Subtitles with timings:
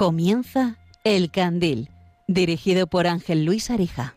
[0.00, 1.90] Comienza El Candil,
[2.26, 4.14] dirigido por Ángel Luis Arija.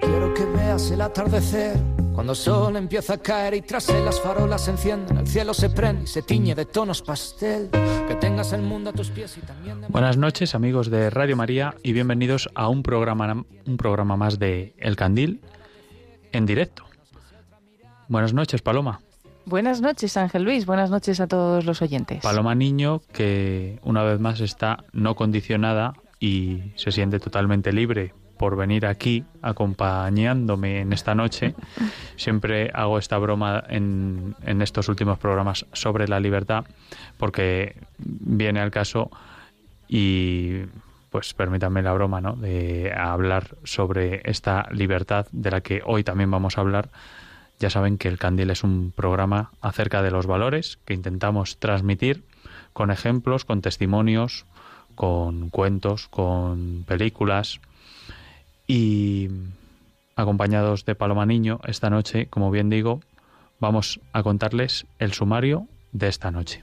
[0.00, 1.78] Quiero que veas el atardecer
[2.14, 5.52] cuando el sol empieza a caer y tras él las farolas se encienden, el cielo
[5.52, 7.70] se prende y se tiñe de tonos pastel.
[8.06, 9.88] Que tengas el mundo a tus pies y también de...
[9.88, 14.74] Buenas noches, amigos de Radio María, y bienvenidos a un programa, un programa más de
[14.78, 15.40] El Candil
[16.30, 16.84] en directo.
[18.08, 19.00] Buenas noches, Paloma.
[19.44, 20.66] Buenas noches, Ángel Luis.
[20.66, 22.22] Buenas noches a todos los oyentes.
[22.22, 28.56] Paloma Niño, que una vez más está no condicionada y se siente totalmente libre por
[28.56, 31.54] venir aquí acompañándome en esta noche.
[32.16, 36.64] Siempre hago esta broma en, en, estos últimos programas sobre la libertad,
[37.18, 39.10] porque viene al caso
[39.88, 40.62] y
[41.10, 42.34] pues permítanme la broma, ¿no?
[42.34, 46.90] De hablar sobre esta libertad de la que hoy también vamos a hablar.
[47.60, 52.24] Ya saben que el Candil es un programa acerca de los valores que intentamos transmitir
[52.72, 54.44] con ejemplos, con testimonios,
[54.96, 57.60] con cuentos, con películas,
[58.66, 59.28] y
[60.16, 63.00] acompañados de Paloma Niño, esta noche, como bien digo,
[63.60, 66.62] vamos a contarles el sumario de esta noche.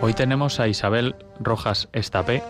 [0.00, 2.42] Hoy tenemos a Isabel Rojas Estapé,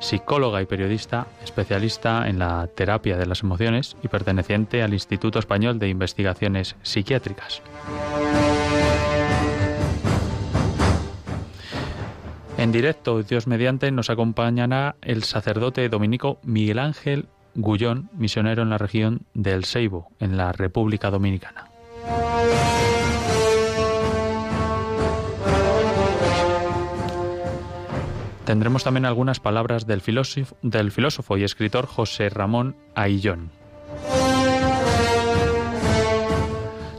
[0.00, 5.78] psicóloga y periodista, especialista en la terapia de las emociones y perteneciente al Instituto Español
[5.78, 7.62] de Investigaciones Psiquiátricas.
[12.58, 18.78] En directo, Dios mediante, nos acompañará el sacerdote dominico Miguel Ángel Gullón, misionero en la
[18.78, 21.68] región del Seibo, en la República Dominicana.
[28.48, 33.50] Tendremos también algunas palabras del filósofo, y escritor José Ramón Aillón.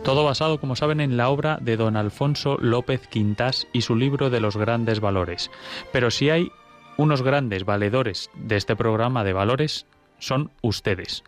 [0.04, 4.30] Todo basado, como saben, en la obra de don Alfonso López Quintás y su libro
[4.30, 5.50] de los grandes valores.
[5.92, 6.52] Pero si hay
[6.98, 9.88] unos grandes valedores de este programa de valores,
[10.20, 11.24] son ustedes.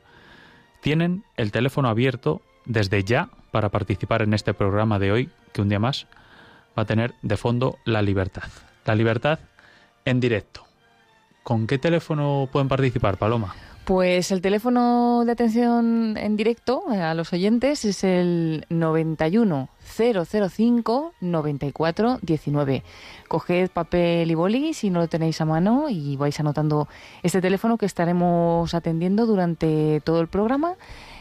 [0.81, 5.69] Tienen el teléfono abierto desde ya para participar en este programa de hoy, que un
[5.69, 6.05] día más
[6.77, 8.51] va a tener de fondo la libertad.
[8.85, 9.39] La libertad
[10.06, 10.66] en directo.
[11.44, 13.56] ¿Con qué teléfono pueden participar, Paloma?
[13.85, 21.13] Pues el teléfono de atención en directo eh, a los oyentes es el 91 005
[21.19, 22.84] 94 19.
[23.28, 26.88] Coged papel y boli si no lo tenéis a mano y vais anotando
[27.23, 30.75] este teléfono que estaremos atendiendo durante todo el programa.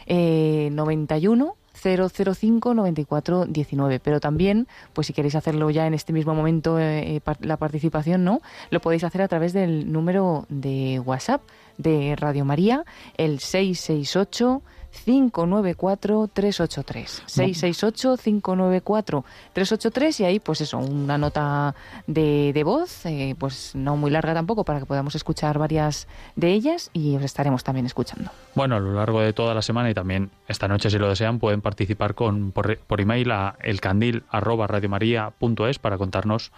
[0.05, 3.99] Eh, 91 005 94 19.
[3.99, 8.23] Pero también, pues si queréis hacerlo ya en este mismo momento, eh, eh la participación,
[8.23, 8.41] ¿no?
[8.69, 11.41] Lo podéis hacer a través del número de WhatsApp
[11.77, 12.83] de Radio María,
[13.17, 14.61] el 668
[15.05, 17.23] 594-383.
[17.27, 21.75] 668-594-383 y ahí pues eso, una nota
[22.07, 26.51] de, de voz, eh, pues no muy larga tampoco para que podamos escuchar varias de
[26.51, 28.31] ellas y os estaremos también escuchando.
[28.55, 31.39] Bueno, a lo largo de toda la semana y también esta noche si lo desean
[31.39, 36.51] pueden participar con por, por email a elcandil arroba radiomaria.es para contarnos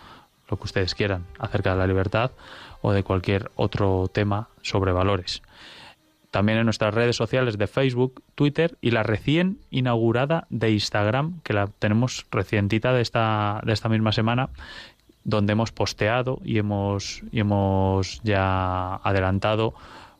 [0.49, 2.31] lo que ustedes quieran acerca de la libertad
[2.81, 5.41] o de cualquier otro tema sobre valores
[6.33, 11.53] también en nuestras redes sociales de Facebook, Twitter y la recién inaugurada de Instagram, que
[11.53, 14.49] la tenemos recientita de esta, de esta misma semana,
[15.23, 19.75] donde hemos posteado y hemos, y hemos ya adelantado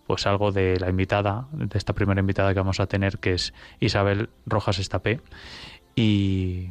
[0.06, 3.56] pues algo de la invitada, de esta primera invitada que vamos a tener, que es
[3.80, 5.20] Isabel Rojas Estapé.
[5.96, 6.68] Y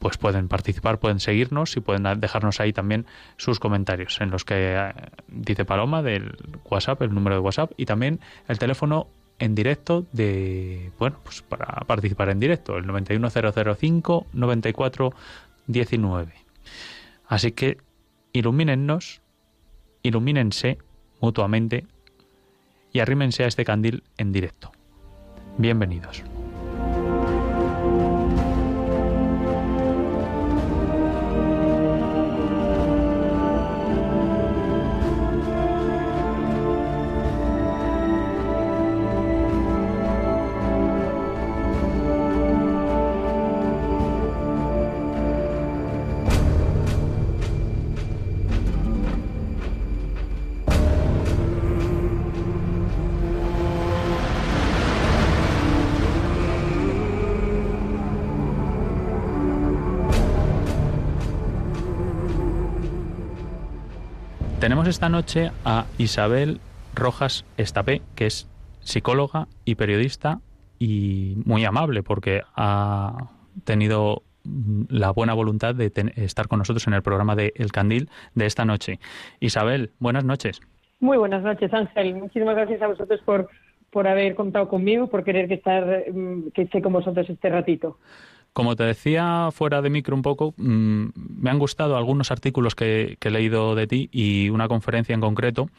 [0.00, 3.06] pues pueden participar, pueden seguirnos y pueden dejarnos ahí también
[3.36, 4.92] sus comentarios en los que eh,
[5.28, 8.18] dice Paloma del WhatsApp, el número de WhatsApp y también
[8.48, 9.06] el teléfono
[9.38, 16.32] en directo de, bueno, pues para participar en directo, el 91005 9419.
[17.26, 17.78] Así que
[18.32, 19.20] ilumínennos,
[20.02, 20.78] ilumínense
[21.20, 21.86] mutuamente
[22.92, 24.72] y arrímense a este candil en directo.
[25.58, 26.24] Bienvenidos.
[64.90, 66.60] Esta noche a Isabel
[66.94, 68.48] Rojas Estapé, que es
[68.80, 70.40] psicóloga y periodista
[70.80, 73.30] y muy amable porque ha
[73.64, 74.22] tenido
[74.88, 78.64] la buena voluntad de estar con nosotros en el programa de El Candil de esta
[78.64, 78.98] noche.
[79.38, 80.60] Isabel, buenas noches.
[80.98, 82.16] Muy buenas noches, Ángel.
[82.16, 83.48] Muchísimas gracias a vosotros por,
[83.90, 87.98] por haber contado conmigo, por querer que estar mm, que esté con vosotros este ratito.
[88.52, 93.16] Como te decía fuera de micro un poco, mm, me han gustado algunos artículos que,
[93.20, 95.70] he leído de ti y una conferencia en concreto,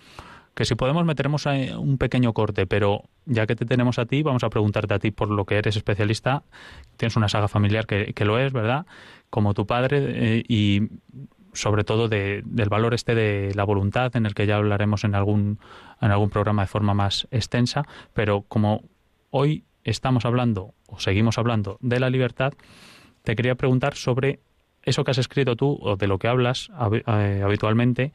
[0.54, 4.44] que si podemos meteremos un pequeño corte, pero ya que te tenemos a ti, vamos
[4.44, 6.44] a preguntarte a ti por lo que eres especialista.
[6.98, 8.86] Tienes una saga familiar que, lo es, ¿verdad?
[9.30, 10.90] Como tu padre eh, y
[11.54, 15.60] sobre todo del valor este de la voluntad, en el que ya hablaremos en algún,
[16.02, 18.84] en algún programa de forma más extensa, pero como
[19.30, 22.54] hoy estamos hablando o seguimos hablando de la libertad,
[23.24, 24.40] te quería preguntar sobre
[24.84, 26.72] eso que has escrito tú o de lo que hablas
[27.08, 28.14] eh, habitualmente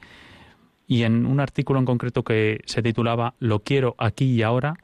[0.86, 4.76] y en un artículo en concreto que se titulaba Lo quiero aquí y ahora,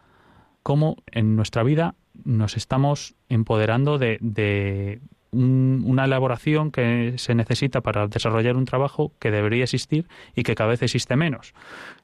[0.62, 1.94] cómo en nuestra vida
[2.24, 5.00] nos estamos empoderando de, de
[5.32, 10.70] una elaboración que se necesita para desarrollar un trabajo que debería existir y que cada
[10.70, 11.54] vez existe menos.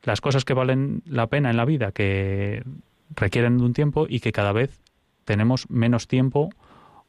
[0.02, 2.62] Las cosas que valen la pena en la vida, que
[3.14, 4.80] requieren de un tiempo y que cada vez
[5.24, 6.50] tenemos menos tiempo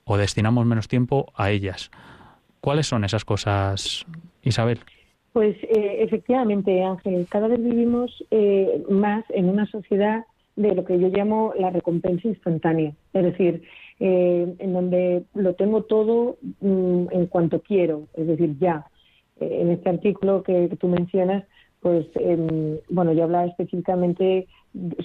[0.04, 1.92] o destinamos menos tiempo a ellas.
[2.62, 4.06] ¿Cuáles son esas cosas,
[4.44, 4.80] Isabel?
[5.34, 10.26] Pues eh, efectivamente, Ángel, cada vez vivimos eh, más en una sociedad
[10.56, 12.94] de lo que yo llamo la recompensa instantánea.
[13.14, 13.64] Es decir,
[14.00, 18.86] eh, en donde lo tengo todo mm, en cuanto quiero, es decir, ya.
[19.40, 21.46] en este artículo que, que, tú mencionas,
[21.80, 24.48] pues, em, bueno, yo hablaba específicamente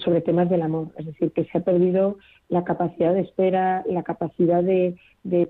[0.03, 2.17] sobre temas del amor, es decir, que se ha perdido
[2.49, 4.95] la capacidad de espera, la capacidad de,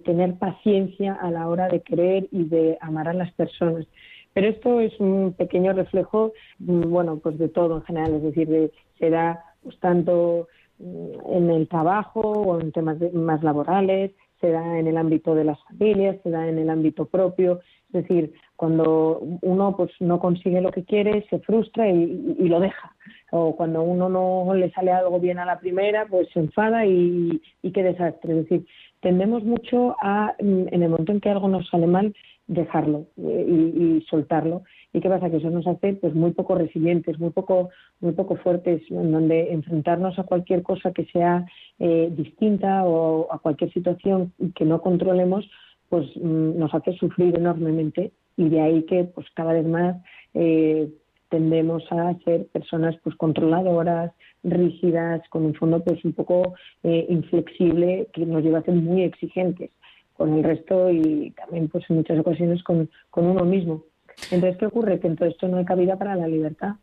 [0.06, 3.86] tener paciencia a la hora de querer y de amar a las personas.
[4.34, 8.72] Pero esto es un pequeño reflejo, mm, bueno, pues de todo en general, es decir,
[9.00, 10.48] se da pues, tanto
[10.80, 15.44] mm, en el trabajo o en temas más laborales, se da en el ámbito de
[15.44, 17.60] las familias, se da en el ámbito propio,
[17.96, 22.96] es decir, cuando uno pues no consigue lo que quiere, se frustra y, lo deja.
[23.32, 27.42] O cuando uno no le sale algo bien a la primera, pues se enfada y,
[27.74, 28.34] qué desastre.
[28.34, 28.68] Es decir,
[29.02, 32.14] tendemos mucho a, en el momento en que algo nos sale mal,
[32.48, 33.46] dejarlo eh,
[33.76, 34.64] y, soltarlo.
[34.94, 35.30] ¿Y qué pasa?
[35.30, 37.70] Que eso nos hace pues muy poco resilientes, muy poco,
[38.00, 41.46] muy poco fuertes, en donde enfrentarnos a cualquier cosa que sea
[41.80, 45.50] eh, distinta o a cualquier situación que no controlemos,
[45.90, 49.98] pues mm, nos hace sufrir enormemente y de ahí que pues cada vez más
[50.34, 50.90] eh,
[51.30, 54.12] tendemos a ser personas pues controladoras,
[54.44, 56.54] rígidas, con un fondo pues un poco
[56.84, 59.72] eh, inflexible que nos lleva a ser muy exigentes
[60.14, 63.84] con el resto y también pues en muchas ocasiones con, uno mismo.
[64.32, 65.00] Entonces, ¿qué ocurre?
[65.00, 66.76] Que en todo esto no hay cabida para la libertad,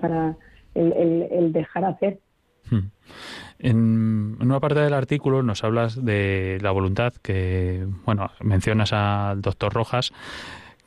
[0.00, 0.36] para,
[0.74, 0.92] el,
[1.30, 2.18] el dejar hacer.
[2.70, 2.90] Hmm.
[3.58, 9.72] En una parte del artículo nos hablas de la voluntad que, bueno, mencionas al doctor
[9.72, 10.12] Rojas,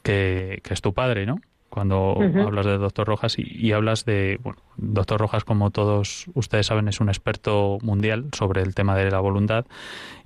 [0.03, 1.41] que, es tu padre, ¿no?
[1.69, 6.87] Cuando hablas del doctor Rojas y, hablas de, bueno, doctor Rojas, como todos ustedes saben,
[6.89, 9.65] es un experto mundial sobre el tema de la voluntad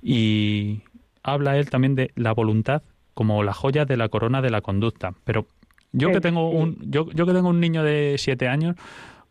[0.02, 0.82] y
[1.22, 2.82] habla él también de la voluntad
[3.14, 5.14] como la joya de la corona de la conducta.
[5.24, 5.46] Pero
[5.92, 8.76] yo que tengo un, yo, yo que tengo un niño de siete años,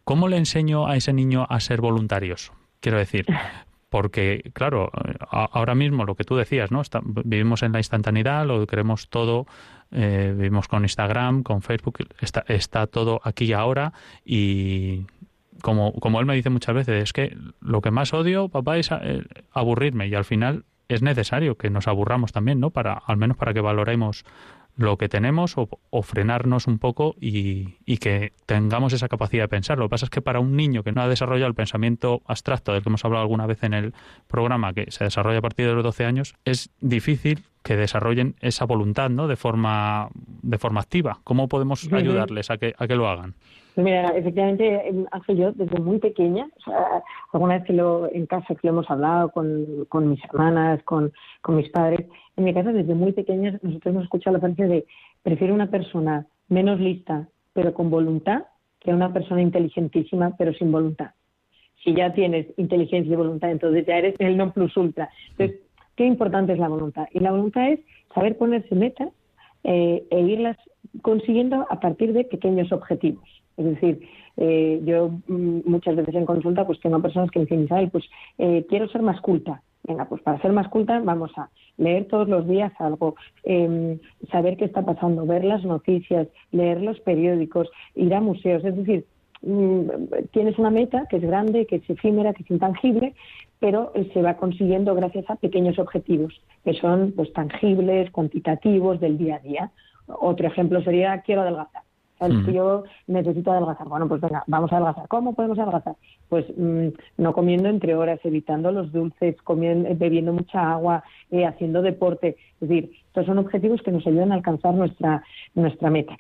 [0.05, 2.53] ¿cómo le enseño a ese niño a ser voluntarios?
[2.79, 3.25] Quiero decir,
[3.89, 4.91] porque, claro,
[5.29, 6.81] ahora mismo lo que tú decías, ¿no?
[7.25, 9.47] vivimos en la instantaneidad, lo queremos todo,
[9.91, 13.93] eh, vivimos con Instagram, con Facebook, está, está todo aquí y ahora
[14.24, 15.05] y
[15.62, 18.89] como, como él me dice muchas veces, es que lo que más odio, papá, es
[18.91, 22.69] eh, aburrirme y al final es necesario que nos aburramos también, ¿no?
[22.69, 24.25] Para, al menos para que valoremos
[24.75, 29.77] lo que tenemos o, frenarnos un poco y, que tengamos esa capacidad de pensar.
[29.77, 32.74] Lo que pasa es que para un niño que no ha desarrollado el pensamiento abstracto
[32.74, 33.94] del que hemos hablado alguna vez en el
[34.27, 38.65] programa, que se desarrolla a partir de los 12 años, es difícil que desarrollen esa
[38.65, 39.27] voluntad ¿no?
[39.27, 41.17] de, forma, de forma activa.
[41.24, 43.34] ¿Cómo podemos ayudarles a que, a que lo hagan?
[43.75, 46.48] Mira, efectivamente, Ángel, yo desde muy pequeña,
[47.34, 51.12] alguna vez que lo, en casa que lo hemos hablado con, con mis hermanas, con,
[51.41, 52.05] con mis padres,
[52.38, 54.86] en mi casa desde muy pequeñas nosotros hemos escuchado la frase de
[55.24, 58.43] prefiero una persona menos lista pero con voluntad
[58.79, 61.12] que una persona inteligentísima pero sin voluntad.
[61.84, 65.10] Si ya tienes inteligencia y voluntad, entonces ya eres el non plus ultra.
[65.31, 65.64] Entonces,
[65.96, 67.08] qué importante es la voluntad.
[67.12, 67.80] Y la voluntad es
[68.14, 69.10] saber ponerse metas
[69.64, 70.58] eh, e irlas
[71.02, 73.28] consiguiendo a partir de pequeños objetivos.
[73.58, 74.02] Es decir,
[74.38, 78.06] eh, yo mm, muchas veces en consulta pues tengo personas que me dicen, Isabel, pues
[78.38, 79.62] eh, quiero ser más culta.
[79.88, 84.00] venga, pues para ser más culta vamos a leer todos los días algo, em,
[84.32, 89.06] saber qué está pasando, ver las noticias, leer los periódicos, ir a museos, es decir,
[90.32, 93.14] tienes una meta que es grande, que es efímera, que es intangible,
[93.60, 96.34] pero se va consiguiendo gracias a pequeños objetivos
[96.64, 99.72] que son pues tangibles, cuantitativos del día a día.
[100.08, 101.84] Otro ejemplo sería quiero adelgazar.
[102.20, 103.88] El tío necesito adelgazar.
[103.88, 105.08] Bueno, pues venga, vamos a adelgazar.
[105.10, 105.96] ¿Cómo podemos adelgazar?
[106.30, 106.88] Pues mm,
[107.18, 112.38] no comiendo entre horas, evitando los dulces, comiendo, bebiendo mucha agua, eh, haciendo deporte.
[112.62, 115.24] Es decir, estos son objetivos que nos ayudan a alcanzar nuestra,
[115.56, 116.18] nuestra meta.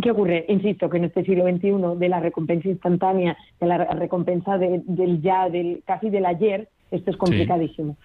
[0.00, 0.44] ¿Qué ocurre?
[0.48, 5.48] Insisto que en este siglo XXI de la recompensa instantánea, de la recompensa del ya,
[5.48, 7.96] del casi del ayer, esto es complicadísimo.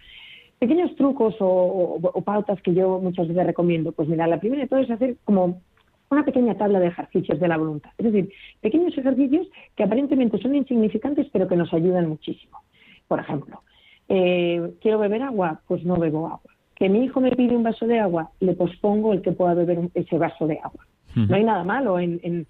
[0.60, 3.92] Pequeños trucos o, pautas que yo muchas veces recomiendo.
[3.92, 5.62] Pues mira, la primera de todo es hacer como
[6.10, 7.92] una pequeña tabla de ejercicios de la voluntad.
[7.98, 12.60] Es decir, pequeños ejercicios que aparentemente son insignificantes, pero que nos ayudan muchísimo.
[13.08, 13.62] Por ejemplo,
[14.10, 16.52] eh, quiero beber agua, pues no bebo agua.
[16.76, 19.90] Que mi hijo me pide un vaso de agua, le pospongo el que pueda beber
[19.94, 20.86] ese vaso de agua.
[21.16, 22.48] No hay nada malo en,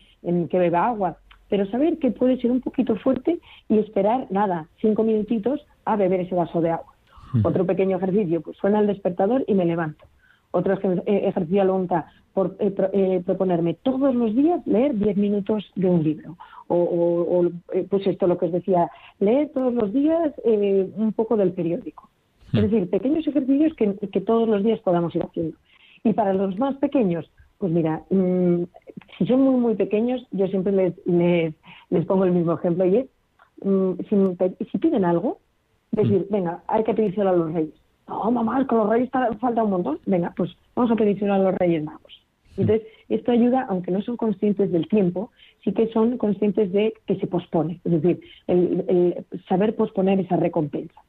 [0.49, 1.17] que beba agua,
[1.49, 3.39] pero saber que puede ser un poquito fuerte
[3.69, 6.93] y esperar, nada, cinco minutitos a beber ese vaso de agua.
[7.43, 10.05] Otro pequeño ejercicio, pues suena el despertador y me levanto.
[10.51, 15.71] Otro eh, ejercicio a la por eh, eh, proponerme todos los días leer 10 minutos
[15.75, 16.37] de un libro.
[16.67, 17.49] O,
[17.89, 18.89] pues esto lo que os decía,
[19.19, 22.09] leer todos los días un poco del periódico.
[22.53, 25.57] Es decir, pequeños ejercicios que, todos los días podamos ir haciendo.
[26.03, 27.29] Y para los más pequeños,
[27.63, 28.63] pues mira, mm,
[29.17, 33.05] si son muy, muy pequeños, yo siempre les, les, pongo el mismo ejemplo y es,
[33.63, 35.37] mm, si, si piden algo,
[35.91, 37.73] decir, venga, hay que pedírselo a los reyes
[38.09, 39.99] no, mamá, es que los reyes falta un montón.
[40.05, 42.21] Venga, pues vamos a pedírselo a los reyes magos.
[42.57, 45.31] Entonces, esto ayuda, aunque no son conscientes del tiempo,
[45.63, 50.99] sí que son conscientes de que se pospone, es decir, el, saber posponer esa recompensa.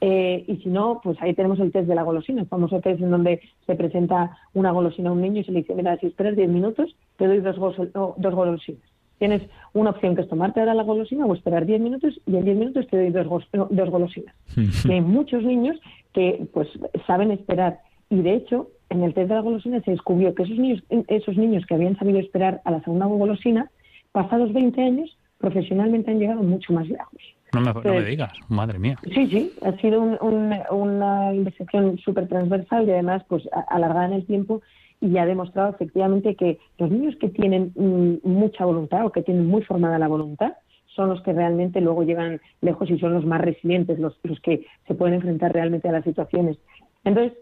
[0.00, 3.00] Eh, y si no, pues ahí tenemos el test de la golosina, el famoso test
[3.00, 6.06] en donde se presenta una golosina a un niño y se le dice, mira, si
[6.06, 8.82] esperas 10 minutos, te doy dos, dos golosinas.
[9.18, 12.44] Tienes una opción que es tomarte ahora la golosina o esperar 10 minutos y en
[12.44, 14.34] 10 minutos te doy dos, dos golosinas.
[14.84, 15.78] y hay muchos niños
[16.12, 16.68] que pues
[17.06, 20.58] saben esperar y de hecho en el test de la golosina se descubrió que esos
[20.58, 23.70] niños, esos niños que habían sabido esperar a la segunda golosina,
[24.12, 27.35] pasados 20 años, profesionalmente han llegado mucho más lejos.
[27.52, 28.98] No me, digas, madre mía.
[29.04, 34.62] Sí, sí, ha sido una investigación súper transversal y además pues alargada en el tiempo
[35.00, 39.46] y ha demostrado efectivamente que los niños que tienen mm, mucha voluntad o que tienen
[39.46, 40.54] muy formada la voluntad
[40.86, 44.66] son los que realmente luego llegan lejos y son los más resilientes, los, los que
[44.86, 46.56] se pueden enfrentar realmente a las situaciones.
[47.04, 47.36] Entonces,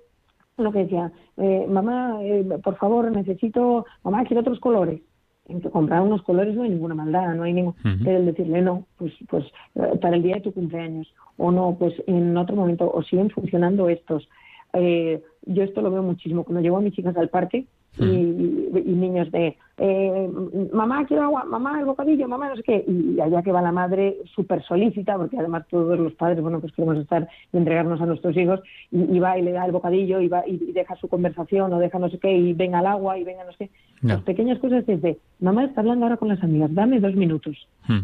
[0.57, 5.01] lo que decía, eh, mamá, eh, por favor, necesito, mamá, quiero otros colores.
[5.47, 7.75] En que comprar unos colores no hay ninguna maldad, no hay ningún.
[7.83, 11.77] Pero el decirle no, pues, pues eh, para el día de tu cumpleaños, o no,
[11.79, 14.29] pues en otro momento, o siguen funcionando estos.
[14.73, 16.45] Eh, yo esto lo veo muchísimo.
[16.45, 17.67] Cuando llevo a mis chicas al parque
[17.99, 20.31] y, niños de, eh,
[20.73, 22.85] mamá, quiero agua, mamá, el bocadillo, mamá, no sé qué.
[22.87, 26.73] Y allá que va la madre súper solícita, porque además todos los padres, bueno, pues
[26.73, 28.61] queremos estar y entregarnos a nuestros hijos,
[28.91, 31.99] y, va y le da el bocadillo y, va, y deja su conversación o deja
[31.99, 33.71] no sé qué y venga al agua y venga no sé qué.
[34.03, 37.57] Las pequeñas cosas desde, mamá está hablando ahora con las amigas, dame dos minutos.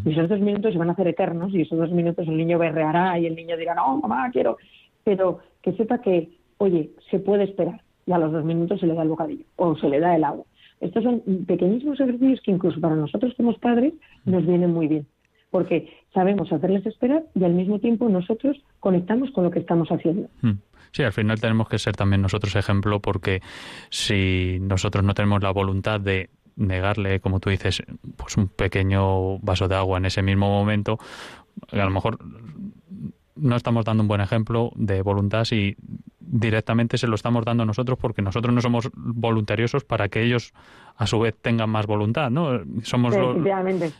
[0.03, 2.57] Y esos dos minutos se van a hacer eternos y esos dos minutos el niño
[2.57, 4.57] berreará y el niño dirá, no, mamá, quiero.
[5.03, 8.93] Pero que sepa que oye, se puede esperar y a los dos minutos se le
[8.93, 10.45] da el bocadillo o se le da el agua.
[10.79, 13.93] Estos son pequeñísimos ejercicios que incluso para nosotros como padres
[14.25, 15.05] nos vienen muy bien,
[15.51, 20.27] porque sabemos hacerles esperar y al mismo tiempo nosotros conectamos con lo que estamos haciendo.
[20.41, 20.57] Hmm.
[20.91, 23.41] Sí, al final tenemos que ser también nosotros ejemplo porque
[23.89, 27.81] si nosotros no tenemos la voluntad de negarle, como tú dices,
[28.17, 30.97] pues un pequeño vaso de agua en ese mismo momento,
[31.71, 32.17] a lo mejor
[33.35, 35.75] no estamos dando un buen ejemplo de voluntad si
[36.19, 40.53] directamente se lo estamos dando nosotros porque nosotros no somos voluntariosos para que ellos
[40.95, 42.61] a su vez tengan más voluntad, ¿no?
[42.83, 43.37] Somos, los,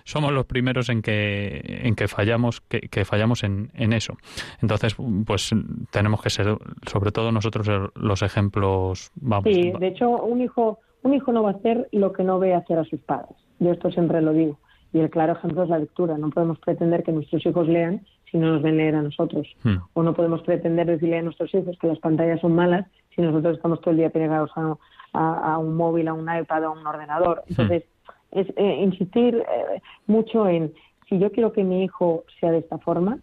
[0.03, 4.15] somos los primeros en que, en que fallamos, que, fallamos en, en, eso.
[4.61, 4.95] Entonces,
[5.25, 5.51] pues
[5.89, 6.55] tenemos que ser,
[6.87, 9.11] sobre todo nosotros, los ejemplos.
[9.15, 9.45] Vamos.
[9.45, 12.53] Sí, de hecho, un hijo, un hijo no va a hacer lo que no ve
[12.53, 13.35] hacer a sus padres.
[13.59, 14.59] Yo esto siempre lo digo.
[14.93, 16.17] Y el claro ejemplo es la lectura.
[16.17, 19.47] No podemos pretender que nuestros hijos lean si no nos ven leer a nosotros.
[19.63, 19.77] Hmm.
[19.93, 23.57] O no podemos pretender decirle a nuestros hijos que las pantallas son malas si nosotros
[23.57, 27.43] estamos todo el día pegados a, un móvil, a un iPad, a un ordenador.
[27.47, 27.49] Hmm.
[27.49, 27.83] Entonces,
[28.31, 30.73] es eh, insistir eh, mucho en
[31.09, 33.19] si yo quiero que mi hijo sea de esta forma,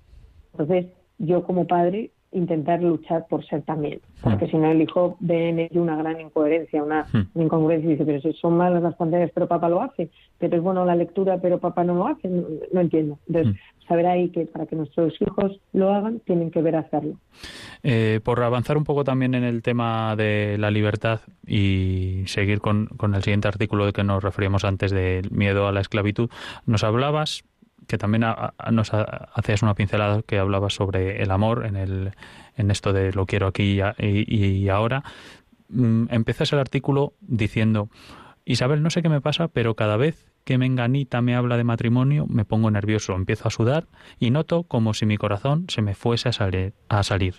[0.52, 0.86] entonces
[1.16, 4.00] yo como padre intentar luchar por ser también.
[4.22, 8.04] Porque si no, el hijo ve en ello una gran incoherencia, una, incongruencia y dice,
[8.04, 11.38] pero si son malas las pantallas, pero papá lo hace, pero es bueno la lectura,
[11.40, 13.18] pero papá no lo hace, no, entiendo.
[13.26, 13.56] Entonces,
[13.88, 17.16] saber ahí que para que nuestros hijos lo hagan, tienen que ver hacerlo.
[17.82, 22.86] Eh, por avanzar un poco también en el tema de la libertad y seguir con,
[22.86, 26.30] con el siguiente artículo de que nos referíamos antes del miedo a la esclavitud,
[26.66, 27.44] nos hablabas
[27.88, 28.24] que también
[28.70, 32.12] nos hacías una pincelada que hablabas sobre el amor en, el,
[32.56, 35.02] en esto de lo quiero aquí y, ahora.
[35.70, 37.88] Mm, empiezas el artículo diciendo,
[38.44, 42.26] Isabel, no sé qué me pasa, pero cada vez que Menganita me habla de matrimonio
[42.26, 43.84] me pongo nervioso, empiezo a sudar
[44.18, 46.72] y noto como si mi corazón se me fuese a, salir.
[46.88, 47.34] A salir.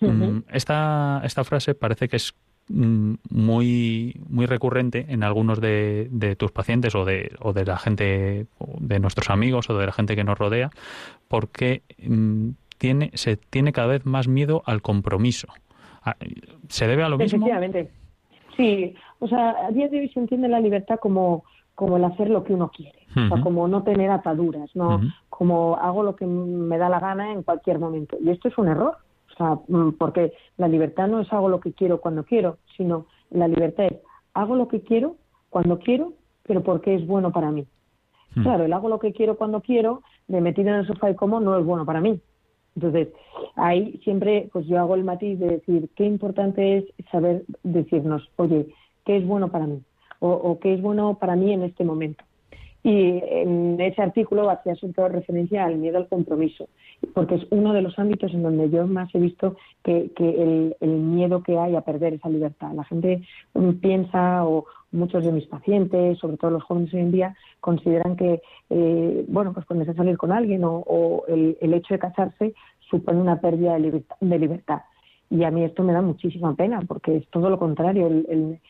[0.00, 2.34] Mm, esta, esta frase parece que es
[2.70, 8.46] Mm, muy muy recurrente en algunos de, tus pacientes o de, o de la gente
[8.78, 10.70] de nuestros amigos o de la gente que nos rodea
[11.28, 15.48] porque mm, tiene se tiene cada vez más miedo al compromiso
[16.04, 16.16] ah,
[16.70, 17.90] se debe a lo mismo efectivamente
[18.56, 22.30] sí o sea a día de hoy se entiende la libertad como como el hacer
[22.30, 23.00] lo que uno quiere.
[23.10, 27.32] O sea, como no tener ataduras no como hago lo que me da la gana
[27.32, 28.16] en cualquier momento.
[28.20, 28.96] Y esto es un error.
[29.32, 33.06] O sea, mm, porque la libertad no es hago lo que quiero cuando quiero, sino
[33.30, 33.98] la libertad es
[34.32, 35.16] hago lo que quiero
[35.50, 36.12] cuando quiero,
[36.44, 37.66] pero porque es bueno para mí.
[38.42, 41.38] Claro, el hago lo que quiero cuando quiero, de metido en el sofá y como,
[41.38, 42.20] no es bueno para mí.
[42.74, 43.08] Entonces,
[43.54, 48.66] ahí siempre pues yo hago el matiz de decir qué importante es saber decirnos, oye,
[49.04, 49.80] ¿qué es bueno para mí?
[50.20, 52.24] O, o qué es bueno para mí en este momento.
[52.84, 56.68] Y en ese artículo hacía sobre todo referencia al miedo al compromiso,
[57.14, 61.42] porque es uno de los ámbitos en donde yo más he visto que, el, miedo
[61.42, 62.72] que hay a perder esa libertad.
[62.74, 63.22] La gente
[63.80, 68.42] piensa, o muchos de mis pacientes, sobre todo los jóvenes hoy en día, consideran que,
[68.68, 72.54] eh, bueno, pues cuando se salir con alguien o, el, hecho de casarse
[72.90, 74.82] supone una pérdida de libertad.
[75.30, 78.08] Y a mí esto me da muchísima pena, porque es todo lo contrario.
[78.08, 78.60] El, el,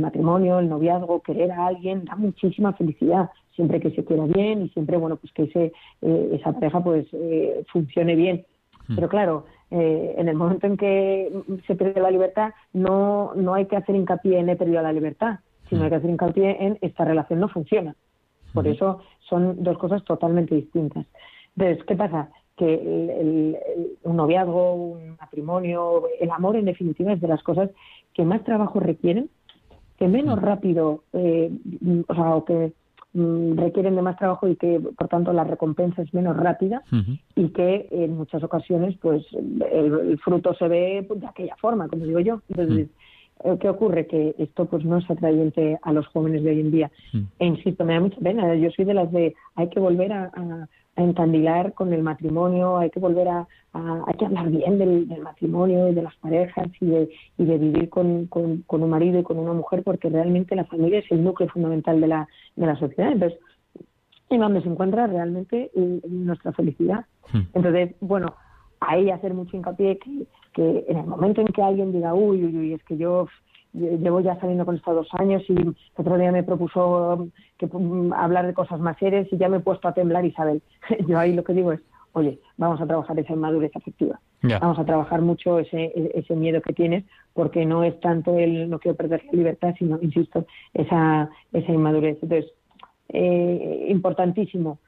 [0.00, 4.68] matrimonio, el noviazgo, querer a alguien da muchísima felicidad siempre que se quiera bien y
[4.68, 8.44] siempre, bueno, pues que ese, eh, esa pareja pues eh, funcione bien.
[8.86, 8.94] Hmm.
[8.94, 11.32] Pero claro, eh, en el momento en que
[11.66, 15.40] se pierde la libertad, no, no hay que hacer hincapié en he perdido la libertad,
[15.68, 17.96] sino hay que hacer hincapié en esta relación no funciona.
[18.52, 18.72] Por hmm.
[18.72, 21.06] eso son dos cosas totalmente distintas.
[21.56, 22.28] Entonces, ¿qué pasa?
[22.56, 23.56] Que el,
[24.02, 27.70] un noviazgo, un matrimonio, el amor en definitiva es de las cosas
[28.14, 29.28] que más trabajo requieren,
[29.98, 30.44] que menos hmm.
[30.44, 32.72] rápido, o sea, o que
[33.16, 36.82] Mm, requieren de más trabajo y que por tanto la recompensa es menos rápida
[37.34, 42.04] y que en muchas ocasiones pues el, fruto se ve pues, de aquella forma como
[42.04, 42.88] digo yo entonces
[43.44, 44.06] eh, ¿Qué ocurre?
[44.06, 46.90] Que esto pues no es atrayente a los jóvenes de hoy en día.
[47.38, 48.54] E insisto, me da mucha pena.
[48.54, 50.68] Yo soy de las de hay que volver a, a
[51.02, 55.94] encandilar con el matrimonio, hay que volver a, hay que hablar bien del, matrimonio y
[55.94, 59.52] de las parejas y de, y de vivir con, con, un marido y con una
[59.52, 63.12] mujer, porque realmente la familia es el núcleo fundamental de la, de la sociedad.
[63.12, 63.38] Entonces,
[64.28, 65.70] y donde se encuentra realmente
[66.08, 67.04] nuestra felicidad.
[67.32, 67.42] Hmm.
[67.54, 68.34] Entonces, bueno,
[68.80, 72.56] ahí hacer mucho hincapié que, que en el momento en que alguien diga, uy, uy,
[72.56, 73.28] uy, es que yo
[73.76, 75.54] llevo ya saliendo con estos dos años y
[75.96, 79.60] otro día me propuso que mm, hablar de cosas más serias y ya me he
[79.60, 80.62] puesto a temblar Isabel.
[81.06, 81.80] Yo ahí lo que digo es,
[82.12, 84.18] oye, vamos a trabajar esa inmadurez afectiva.
[84.60, 88.78] Vamos a trabajar mucho ese, ese miedo que tienes, porque no es tanto el no
[88.78, 92.18] quiero perder la libertad, sino, insisto, esa, esa inmadurez.
[92.22, 92.52] Entonces,
[93.08, 94.78] eh, importantísimo,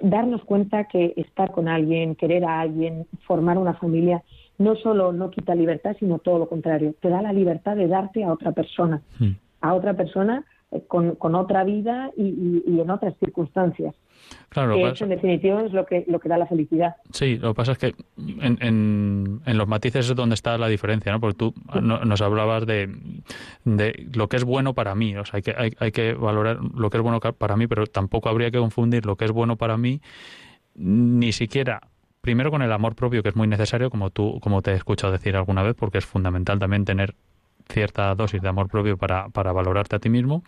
[0.00, 4.22] darnos cuenta que estar con alguien, querer a alguien, formar una familia,
[4.58, 8.24] no solo no quita libertad, sino todo lo contrario, te da la libertad de darte
[8.24, 9.30] a otra persona, hmm.
[9.60, 13.94] a otra persona eh, con, con, otra vida y, en otras circunstancias.
[14.48, 16.96] Claro, que eso, en definitiva es lo que, lo que da la felicidad.
[17.10, 17.94] Sí, lo que pasa es que
[18.40, 18.58] en,
[19.44, 21.20] en, los matices es donde está la diferencia, ¿no?
[21.20, 22.88] Porque tú nos hablabas de,
[23.64, 26.58] de lo que es bueno para mí, o sea, hay que, hay, hay que valorar
[26.74, 29.56] lo que es bueno para mí, pero tampoco habría que confundir lo que es bueno
[29.56, 30.00] para mí
[30.74, 31.80] ni siquiera
[32.24, 35.12] primero con el amor propio, que es muy necesario, como tú, como te he escuchado
[35.12, 37.14] decir alguna vez, porque es fundamental también tener
[37.68, 40.42] cierta dosis de amor propio para, para valorarte a ti mismo.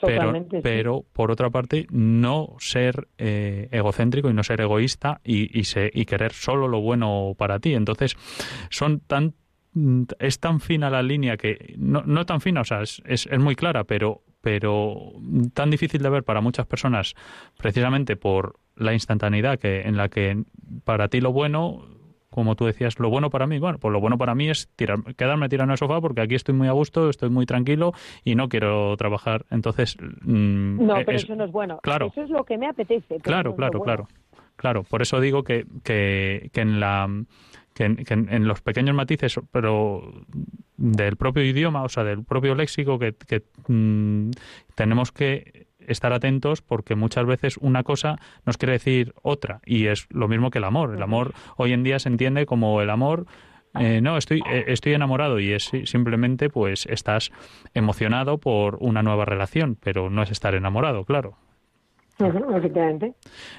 [0.00, 5.64] Pero, pero por otra parte, no ser eh, egocéntrico y no ser egoísta y, y,
[5.92, 7.74] y querer solo lo bueno para ti.
[7.74, 8.14] Entonces,
[8.70, 9.34] son tan
[10.20, 13.38] es tan fina la línea que no, no tan fina, o sea, es, es, es,
[13.38, 15.12] muy clara, pero, pero
[15.52, 17.14] tan difícil de ver para muchas personas,
[17.56, 20.44] precisamente por la instantaneidad que en la que
[20.84, 21.86] para ti lo bueno
[22.30, 24.98] como tú decías, lo bueno para mí, bueno, pues lo bueno para mí es tirar,
[25.16, 28.34] quedarme tirado en el sofá porque aquí estoy muy a gusto, estoy muy tranquilo y
[28.34, 29.46] no quiero trabajar.
[29.50, 29.96] Entonces.
[30.22, 31.80] Mm, no, pero eso no es bueno.
[31.82, 32.08] Claro.
[32.08, 33.18] Eso es lo que me apetece.
[33.20, 34.08] Claro, claro, claro.
[34.56, 37.08] Claro, por eso digo que, que, que en la
[37.78, 40.12] que, en, los pequeños matices, pero
[40.76, 43.14] del propio idioma, o sea, del propio léxico, que,
[43.68, 44.30] mm,
[44.74, 50.06] tenemos que estar atentos porque muchas veces una cosa nos quiere decir otra y es
[50.10, 50.94] lo mismo que el amor.
[50.94, 53.26] El amor hoy en día se entiende como el amor
[53.78, 57.30] eh, no, estoy, eh, estoy enamorado y es simplemente pues estás
[57.74, 61.36] emocionado por una nueva relación, pero no es estar enamorado, claro.
[62.18, 63.14] Efectivamente.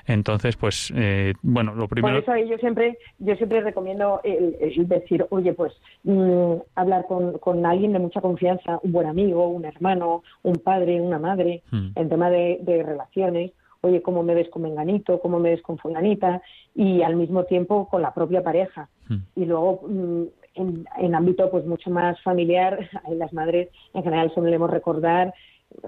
[0.06, 2.16] Entonces, pues, eh, bueno, lo primero.
[2.16, 7.38] Por eso ahí yo siempre, yo siempre recomiendo el, decir, oye, pues, mm, hablar con,
[7.40, 11.90] con, alguien de mucha confianza, un buen amigo, un hermano, un padre, una madre, hmm.
[11.96, 15.78] en tema de, de relaciones, oye, cómo me ves con menganito, cómo me ves con
[15.78, 16.42] fulanita,
[16.76, 18.90] y al mismo tiempo con la propia pareja.
[19.08, 19.20] Hmm.
[19.36, 20.24] Y luego, mm,
[20.56, 25.34] en, en, ámbito pues mucho más familiar, las madres en general solemos recordar,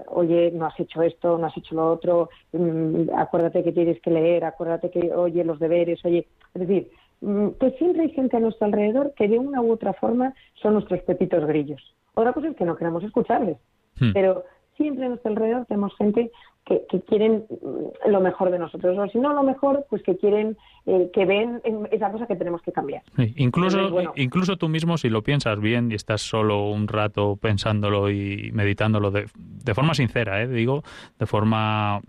[0.08, 4.10] oye, no has hecho esto, no has hecho lo otro, mm, acuérdate que tienes que
[4.10, 6.90] leer, acuérdate que, oye, los deberes, oye, es decir,
[7.20, 10.74] mm, que siempre hay gente a nuestro alrededor que de una u otra forma son
[10.74, 11.80] nuestros pepitos grillos.
[12.14, 13.56] Otra cosa es que no queramos escucharles,
[13.98, 14.12] hmm.
[14.12, 14.44] pero
[14.82, 16.30] siempre a nuestro alrededor tenemos gente
[16.64, 20.56] que, quieren mm, lo mejor de nosotros, o si no lo mejor, pues que quieren,
[20.86, 23.02] eh, que ven esa cosa que tenemos que cambiar.
[23.36, 28.50] incluso, incluso tú mismo, si lo piensas bien y estás solo un rato pensándolo y
[28.52, 30.48] meditándolo de, de forma sincera, ¿eh?
[30.48, 30.82] digo,
[31.18, 32.00] de forma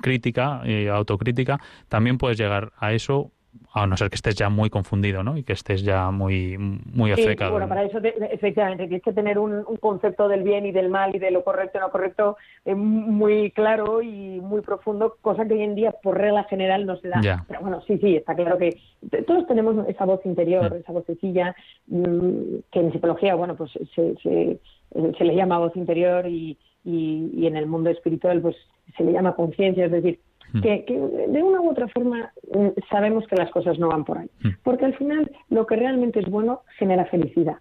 [0.00, 3.30] crítica y autocrítica, también puedes llegar a eso
[3.72, 5.36] a no ser que estés ya muy confundido, ¿no?
[5.36, 7.52] Y que estés ya muy muy afectado.
[7.52, 11.18] bueno, para eso efectivamente tienes que tener un, concepto del bien y del mal y
[11.18, 15.62] de lo correcto y no correcto eh, muy claro y muy profundo, cosa que hoy
[15.62, 17.44] en día por regla general no se da.
[17.46, 18.80] Pero bueno, sí, sí, está claro que
[19.26, 21.54] todos tenemos esa voz interior, esa vocecilla
[21.86, 24.58] mm, que en psicología, bueno, pues se, se,
[24.92, 28.56] se le llama voz interior y, y, y en el mundo espiritual pues
[28.96, 30.20] se le llama conciencia, es decir,
[30.52, 30.60] Hmm.
[30.60, 30.84] que,
[31.28, 34.30] de una u otra forma mm, sabemos que las cosas no van por ahí.
[34.42, 34.50] Hmm.
[34.62, 37.56] Porque al final lo que realmente es bueno genera felicidad.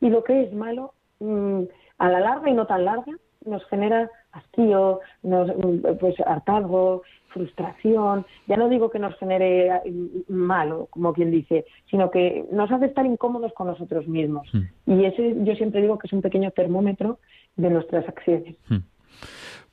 [0.00, 1.62] Y lo que es malo, mm,
[1.98, 3.12] a la larga y no tan larga,
[3.44, 8.24] nos genera hastío, nos, mm, pues hartazgo, frustración.
[8.46, 9.82] Ya no digo que nos genere
[10.28, 14.48] malo, como quien dice, sino que nos hace estar incómodos con nosotros mismos.
[14.86, 17.18] Y ese yo siempre digo que es un pequeño termómetro
[17.56, 18.56] de nuestras acciones.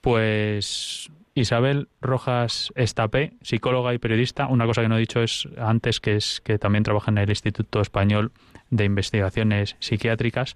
[0.02, 4.48] Pues Isabel Rojas Estapé, psicóloga y periodista.
[4.48, 7.30] Una cosa que no he dicho es antes que es que también trabaja en el
[7.30, 8.32] Instituto Español
[8.70, 10.56] de Investigaciones Psiquiátricas.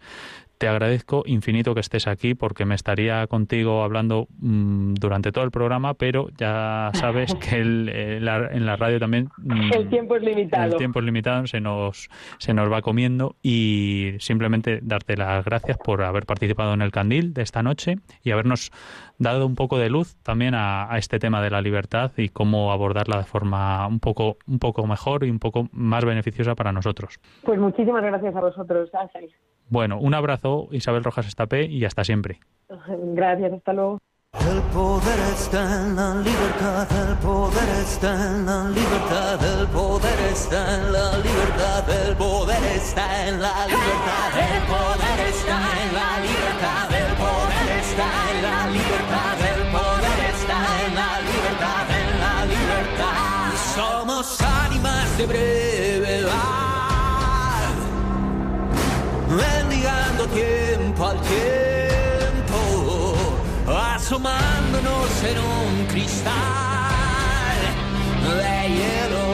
[0.58, 5.52] Te agradezco infinito que estés aquí porque me estaría contigo hablando mm, durante todo el
[5.52, 10.72] programa, pero ya sabes que eh, en la radio también mm, el tiempo es limitado.
[10.72, 15.78] El tiempo es limitado, se nos se nos va comiendo y simplemente darte las gracias
[15.78, 18.72] por haber participado en el candil de esta noche y habernos
[19.20, 22.72] dado un poco de luz también a, a este tema de la libertad y cómo
[22.72, 27.20] abordarla de forma un poco un poco mejor y un poco más beneficiosa para nosotros.
[27.44, 29.30] Pues muchísimas gracias a vosotros, Ángel.
[29.70, 32.40] Bueno, un abrazo, Isabel Rojas Estapé, y hasta siempre.
[32.88, 34.00] Gracias, hasta luego.
[34.34, 40.78] El poder está en la libertad, el poder está en la libertad, el poder está
[40.78, 46.92] en la libertad, el poder está en la libertad, el poder está en la libertad,
[46.92, 53.54] el poder está en la libertad, el poder está en la libertad, en la libertad.
[53.74, 56.65] Somos ánimas de brevedad
[59.36, 62.58] mendigando tiempo al tiempo,
[63.68, 66.34] asomándonos en un cristal
[68.24, 69.25] de hielo.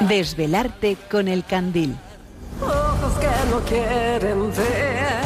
[0.00, 1.96] Desvelarte con el candil.
[2.60, 5.22] Ojos que no quieren ver,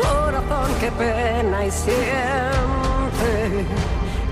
[0.00, 3.64] corazón que pena y siente,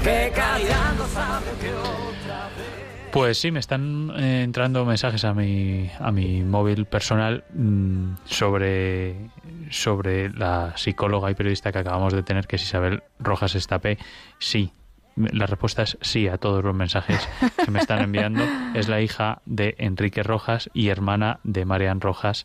[0.02, 3.10] que callando sabe que otra vez.
[3.12, 9.30] Pues sí, me están eh, entrando mensajes a mi, a mi móvil personal mm, sobre
[9.70, 13.98] sobre la psicóloga y periodista que acabamos de tener, que es Isabel Rojas Estapé.
[14.38, 14.72] Sí,
[15.16, 17.28] la respuesta es sí a todos los mensajes
[17.64, 18.44] que me están enviando.
[18.74, 22.44] Es la hija de Enrique Rojas y hermana de Marian Rojas,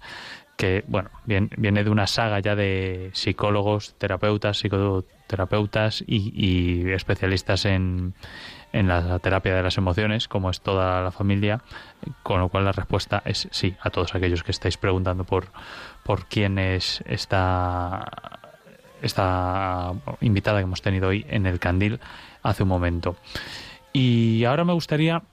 [0.56, 8.14] que bueno, viene, de una saga ya de psicólogos, terapeutas, psicoterapeutas y, especialistas en,
[8.72, 11.62] en la terapia de las emociones, como es toda la familia,
[12.24, 15.48] con lo cual la respuesta es sí a todos aquellos que estáis preguntando por,
[16.04, 18.40] por quién es esta,
[19.02, 22.00] esta invitada que hemos tenido hoy en el Candil
[22.44, 23.16] hace un momento.
[23.94, 25.24] Y ahora me gustaría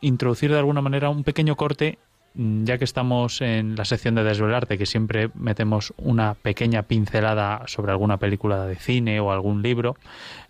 [0.00, 1.98] introducir de alguna manera un pequeño corte,
[2.34, 7.62] mm, ya que estamos en la sección de Desvelarte, que siempre metemos una pequeña pincelada
[7.66, 9.96] sobre alguna película de cine o algún libro,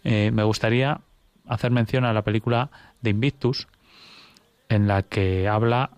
[0.05, 1.01] eh, me gustaría
[1.47, 2.71] hacer mención a la película
[3.01, 3.69] de Invictus,
[4.69, 5.91] en la que habla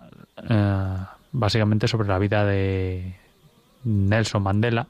[0.48, 0.96] eh,
[1.32, 3.16] básicamente sobre la vida de
[3.84, 4.88] Nelson Mandela.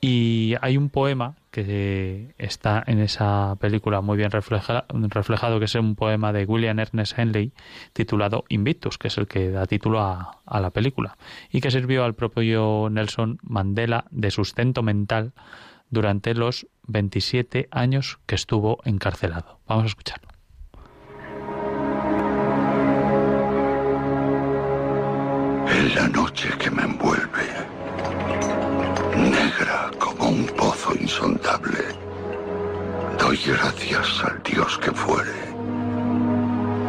[0.00, 5.94] Y hay un poema que está en esa película muy bien reflejado, que es un
[5.94, 7.52] poema de William Ernest Henley
[7.94, 11.16] titulado Invictus, que es el que da título a, a la película,
[11.50, 15.32] y que sirvió al propio Nelson Mandela de sustento mental
[15.88, 19.58] durante los 27 años que estuvo encarcelado.
[19.66, 20.28] Vamos a escucharlo.
[25.70, 27.48] En la noche que me envuelve,
[29.16, 29.90] negra
[30.26, 31.84] un pozo insondable,
[33.18, 35.54] doy gracias al Dios que fuere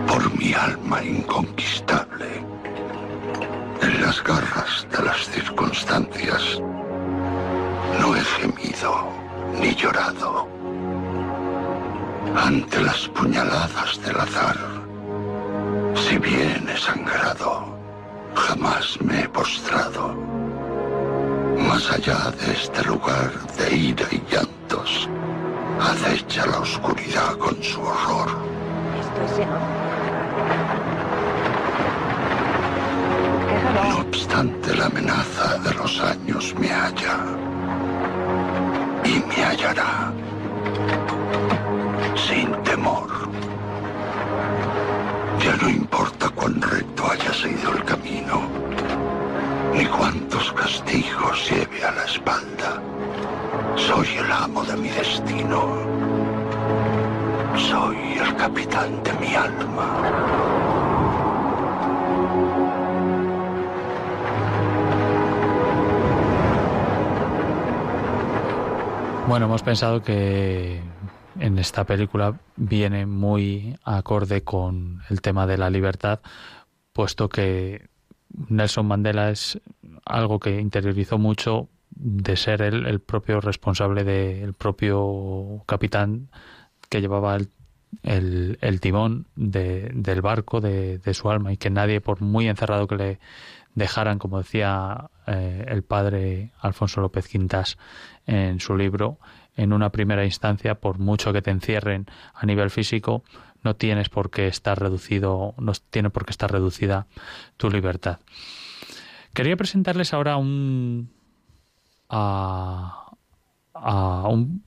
[0.07, 2.43] por mi alma inconquistable.
[3.81, 6.59] En las garras de las circunstancias,
[7.99, 9.07] no he gemido
[9.61, 10.47] ni llorado
[12.35, 14.57] ante las puñaladas del azar.
[15.95, 17.77] Si bien he sangrado,
[18.33, 20.36] jamás me he postrado.
[21.57, 25.09] Más allá de este lugar de ira y llantos,
[25.79, 28.29] acecha la oscuridad con su horror.
[33.89, 37.17] No obstante la amenaza de los años me halla
[39.03, 40.13] y me hallará
[50.67, 52.83] castigos lleve a la espalda.
[53.77, 55.59] Soy el amo de mi destino.
[57.55, 59.87] Soy el capitán de mi alma.
[69.29, 70.81] Bueno, hemos pensado que
[71.39, 76.19] en esta película viene muy acorde con el tema de la libertad,
[76.91, 77.87] puesto que
[78.49, 79.59] Nelson Mandela es
[80.09, 86.29] algo que interiorizó mucho de ser él el propio responsable del propio capitán
[86.89, 87.37] que llevaba
[88.03, 93.19] el, timón del barco de, su alma y que nadie, por muy encerrado que le
[93.75, 97.77] dejaran, como decía eh, el padre Alfonso López Quintas
[98.25, 99.19] en su libro,
[99.55, 103.23] en una primera instancia, por mucho que te encierren a nivel físico,
[103.63, 107.07] no tienes por qué estar reducido, no tiene por qué estar reducida
[107.57, 108.19] tu libertad.
[109.37, 111.11] Quería presentarles ahora un
[112.09, 113.11] a,
[114.31, 114.63] un,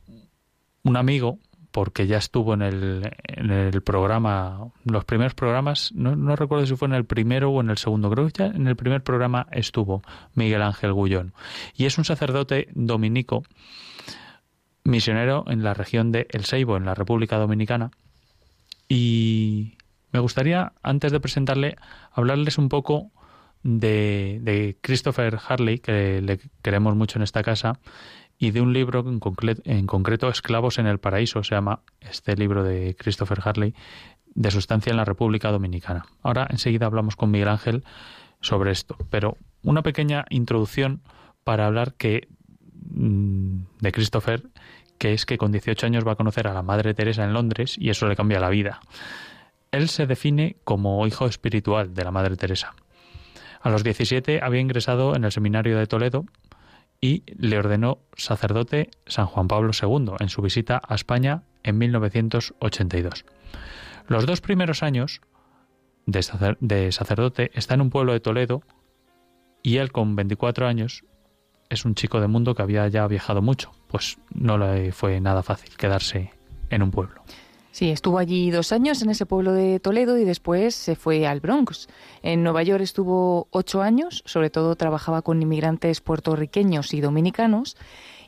[0.96, 1.40] amigo
[1.72, 6.76] porque ya estuvo en el, en el programa, los primeros programas, no, no, recuerdo si
[6.76, 9.48] fue en el primero o en el segundo, creo que ya en el primer programa
[9.50, 10.02] estuvo
[10.34, 11.34] Miguel Ángel Gullón.
[11.74, 13.42] Y es un sacerdote dominico,
[14.84, 17.90] misionero en la región de El Seibo, en la República Dominicana.
[18.88, 19.78] Y
[20.12, 21.76] me gustaría, antes de presentarle,
[22.12, 23.10] hablarles un poco
[23.62, 27.78] de, Christopher Harley, que le queremos mucho en esta casa,
[28.38, 29.20] y de un libro en,
[29.64, 33.74] en concreto, Esclavos en el Paraíso, se llama este libro de Christopher Harley,
[34.34, 36.06] de sustancia en la República Dominicana.
[36.22, 37.84] Ahora enseguida hablamos con Miguel Ángel
[38.40, 41.02] sobre esto, pero una pequeña introducción
[41.44, 42.28] para hablar que
[42.90, 44.42] mm, de Christopher,
[44.98, 47.76] que es que con 18 años va a conocer a la Madre Teresa en Londres
[47.78, 48.80] y eso le cambia la vida.
[49.72, 52.74] Él se define como hijo espiritual de la Madre Teresa.
[53.60, 56.24] A los 17 había ingresado en el seminario de Toledo
[57.00, 63.24] y le ordenó sacerdote San Juan Pablo II en su visita a España en 1982.
[64.08, 65.20] Los dos primeros años
[66.06, 68.62] de, sacerdote está en un pueblo de Toledo
[69.62, 71.04] y él con 24 años
[71.68, 75.42] es un chico de mundo que había ya viajado mucho, pues no le fue nada
[75.42, 76.32] fácil quedarse
[76.70, 77.22] en un pueblo.
[77.72, 81.40] Sí, estuvo allí dos años en ese pueblo de Toledo y después se fue al
[81.40, 81.88] Bronx.
[82.22, 87.76] En Nueva York estuvo ocho años, sobre todo trabajaba con inmigrantes puertorriqueños y dominicanos,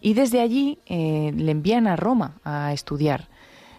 [0.00, 3.28] y desde allí eh, le envían a Roma a estudiar.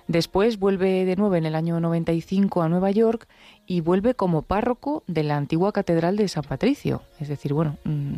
[0.07, 3.25] Después vuelve de nuevo en el año 95 a Nueva York
[3.65, 7.01] y vuelve como párroco de la antigua catedral de San Patricio.
[7.19, 8.13] Es decir, bueno, mm,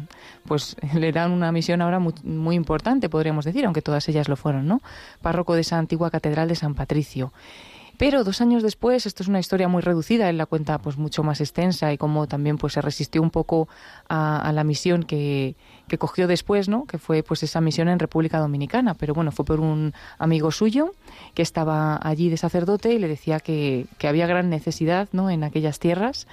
[0.47, 4.67] pues le dan una misión ahora muy, importante, podríamos decir, aunque todas ellas lo fueron,
[4.67, 4.81] ¿no?
[5.21, 7.31] Párroco de esa antigua catedral de San Patricio.
[7.97, 11.23] Pero dos años después, esto es una historia muy reducida, él la cuenta pues mucho
[11.23, 13.69] más extensa y cómo también pues se resistió un poco
[14.09, 15.55] a, la misión que,
[15.87, 16.85] que, cogió después, ¿no?
[16.85, 18.93] Que fue pues esa misión en República Dominicana.
[18.93, 20.93] Pero bueno, fue por un amigo suyo
[21.33, 25.29] que estaba allí de sacerdote y le decía que, que había gran necesidad, ¿no?
[25.29, 26.27] En aquellas tierras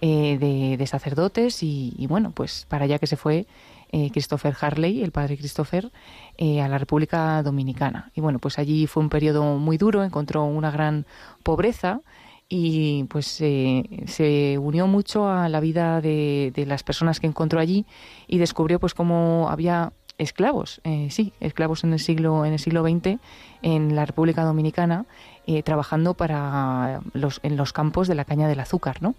[0.00, 3.46] eh, de, sacerdotes y, y bueno, pues para allá que se fue
[3.90, 5.90] eh, Christopher Harley, el padre Christopher,
[6.36, 8.10] eh, a la República Dominicana.
[8.14, 11.06] Y bueno, pues allí fue un periodo muy duro, encontró una gran
[11.42, 12.02] pobreza
[12.48, 17.84] y pues eh, se unió mucho a la vida de, las personas que encontró allí
[18.26, 20.80] y descubrió pues cómo había esclavos,
[21.10, 23.20] sí, esclavos en el siglo en el siglo XX
[23.62, 25.06] en la República Dominicana
[25.62, 29.14] trabajando para los en los campos de la caña del azúcar, ¿no?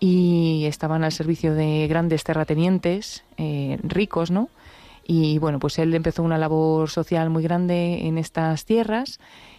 [0.00, 4.48] y estaban al servicio de grandes terratenientes eh, ricos, ¿no?
[5.06, 9.18] Y bueno, pues él empezó una labor social muy grande en estas tierras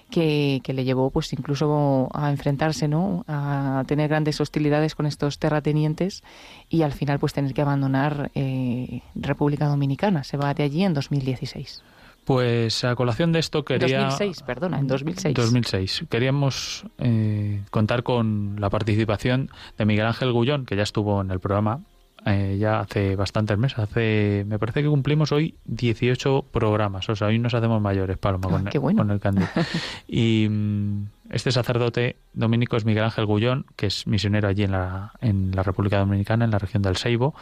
[0.10, 3.24] que, le llevó pues incluso a enfrentarse, ¿no?
[3.28, 6.24] A tener grandes hostilidades con estos terratenientes
[6.70, 10.24] y al final pues tener que abandonar eh, República Dominicana.
[10.24, 11.84] Se va de allí en 2016.
[12.24, 14.06] Pues a colación de esto quería...
[14.06, 15.36] 2006, perdona, en 2006.
[15.36, 16.06] 2006.
[16.10, 21.40] Queríamos eh, contar con la participación de Miguel Ángel Gullón, que ya estuvo en el
[21.40, 21.82] programa
[22.26, 23.78] eh, ya hace bastantes meses.
[23.78, 27.08] Hace, me parece que cumplimos hoy 18 programas.
[27.08, 29.48] O sea, hoy nos hacemos mayores, Paloma, ah, con, con, el candil.
[30.08, 35.14] y mm, este sacerdote dominico es Miguel Ángel Gullón, que es misionero allí en la,
[35.22, 37.36] en la República Dominicana, en la región del Seibo.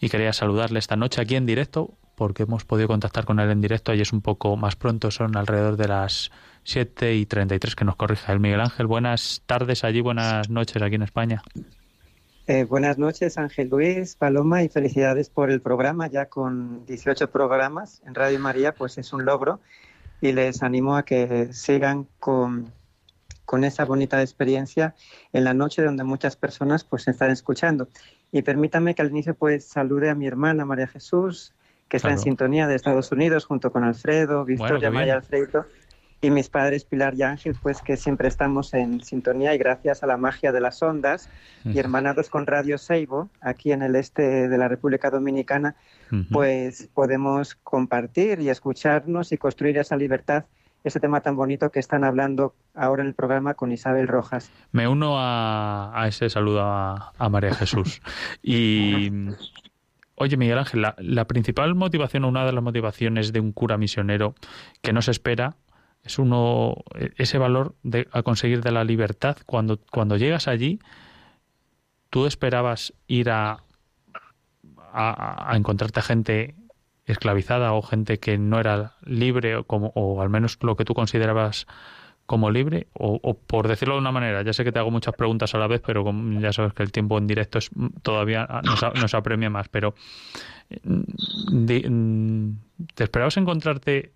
[0.00, 3.60] Y quería saludarle esta noche aquí en directo porque hemos podido contactar con él en
[3.60, 6.30] directo y es un poco más pronto, son alrededor de las
[6.64, 8.86] 7 y 33 que nos corrija el Miguel Ángel.
[8.86, 11.42] Buenas tardes allí, buenas noches aquí en España.
[12.48, 18.00] Eh, buenas noches, Ángel Luis, Paloma, y felicidades por el programa, ya con 18 programas
[18.06, 19.58] en Radio María, pues es un logro.
[20.20, 22.72] Y les animo a que sigan con,
[23.44, 24.94] con esa bonita experiencia
[25.32, 27.88] en la noche donde muchas personas pues están escuchando.
[28.30, 31.52] Y permítame que al inicio pues salude a mi hermana María Jesús,
[31.88, 35.66] que está en sintonía de Estados Unidos junto con Alfredo, Victoria, Maya, Alfredo
[36.26, 40.08] y mis padres Pilar y Ángel, pues que siempre estamos en sintonía y gracias a
[40.08, 41.30] la magia de las ondas
[41.64, 45.76] y hermanados con Radio Seibo, aquí en el este de la República Dominicana,
[46.32, 50.46] pues podemos compartir y escucharnos y construir esa libertad
[50.82, 54.52] ese tema tan bonito que están hablando ahora en el programa con Isabel Rojas.
[54.70, 58.00] Me uno a, ese saludo a, a María Jesús.
[58.42, 59.10] y
[60.18, 64.34] Oye, Miguel Ángel, la, principal motivación o una de las motivaciones de un cura misionero
[64.80, 65.56] que no se espera
[66.06, 66.76] es uno
[67.16, 69.36] ese valor de, a conseguir de la libertad.
[69.44, 70.78] Cuando, cuando llegas allí,
[72.10, 73.64] ¿tú esperabas ir a,
[74.92, 76.54] a, encontrarte gente
[77.06, 80.94] esclavizada o gente que no era libre o, como, o al menos lo que tú
[80.94, 81.66] considerabas
[82.24, 85.54] como libre o, por decirlo de una manera, ya sé que te hago muchas preguntas
[85.54, 86.04] a la vez, pero
[86.40, 87.70] ya sabes que el tiempo en directo es
[88.02, 89.94] todavía nos, apremia más, pero
[90.82, 91.02] mm,
[91.52, 92.58] mm,
[92.94, 94.12] ¿te esperabas encontrarte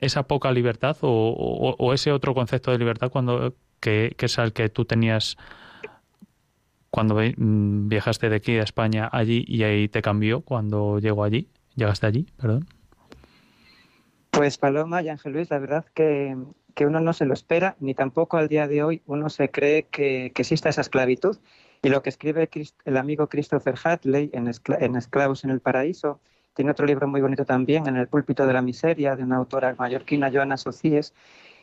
[0.00, 4.84] esa poca libertad o, ese otro concepto de libertad cuando que, es el que tú
[4.84, 5.36] tenías
[6.90, 11.48] cuando mm, viajaste de aquí a España allí y ahí te cambió cuando llegó allí,
[11.76, 12.66] llegaste allí, perdón?
[14.30, 16.36] Pues Paloma y Ángel Luis, la verdad que,
[16.80, 20.32] uno no se lo espera, ni tampoco al día de hoy uno se cree que,
[20.34, 21.36] que exista esa esclavitud.
[21.82, 22.48] Y lo que escribe
[22.84, 26.20] el amigo Christopher Hatley en, en Esclavos en el Paraíso,
[26.54, 29.74] tiene otro libro muy bonito también, En el púlpito de la miseria, de una autora
[29.78, 31.14] mallorquina, Joana Socies,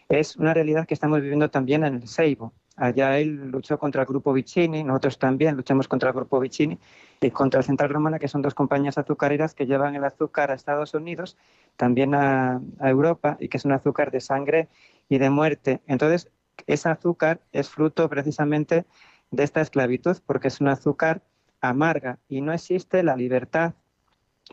[0.10, 2.54] es una realidad que estamos viviendo también en el Seibo.
[2.78, 6.78] Allá él luchó contra el grupo Vicini, nosotros también luchamos contra el grupo Vicini
[7.20, 10.54] y contra el Central Romana, que son dos compañías azucareras que llevan el azúcar a
[10.54, 11.38] Estados Unidos,
[11.76, 14.70] también a, Europa, y que es un azúcar de sangre
[15.10, 15.82] y de muerte.
[15.88, 16.30] Entonces,
[16.68, 18.86] ese azúcar es fruto precisamente
[19.32, 21.24] de esta esclavitud, porque es un azúcar
[21.62, 23.74] amarga y no existe la libertad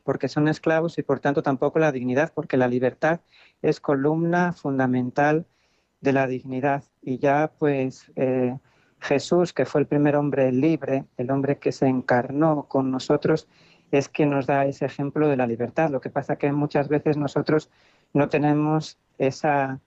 [0.02, 3.20] porque son esclavos y por tanto tampoco la dignidad, porque la libertad
[3.62, 5.46] es columna fundamental
[6.00, 6.84] de la dignidad.
[7.02, 8.58] Y ya pues eh,
[9.00, 13.48] Jesús, que fue el primer hombre libre, el hombre que se encarnó con nosotros,
[13.90, 15.90] es quien nos da ese ejemplo de la libertad.
[15.90, 17.70] Lo que pasa que muchas veces nosotros
[18.12, 19.80] no tenemos esa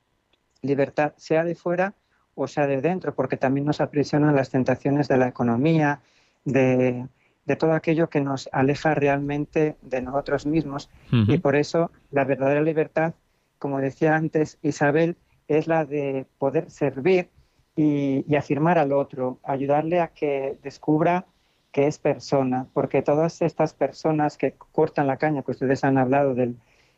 [0.61, 1.93] libertad, sea de fuera
[2.35, 6.01] o sea de dentro, porque también nos aprisionan las tentaciones de la economía,
[6.45, 7.07] de,
[7.55, 10.89] todo aquello que nos aleja realmente de nosotros mismos.
[11.11, 13.13] Y por eso la verdadera libertad,
[13.59, 15.15] como decía antes Isabel,
[15.47, 17.29] es la de poder servir
[17.75, 21.25] y, y afirmar al otro, ayudarle a que descubra
[21.71, 26.33] que es persona, porque todas estas personas que cortan la caña, que ustedes han hablado
[26.33, 26.55] de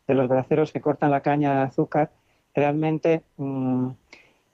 [0.08, 2.10] los braceros que cortan la caña de azúcar,
[2.54, 3.88] realmente mm,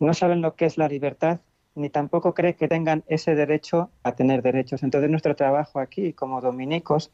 [0.01, 1.41] no saben lo que es la libertad
[1.77, 4.83] ni tampoco creen que tengan ese derecho a tener derechos.
[4.83, 7.13] Entonces nuestro trabajo aquí como dominicos,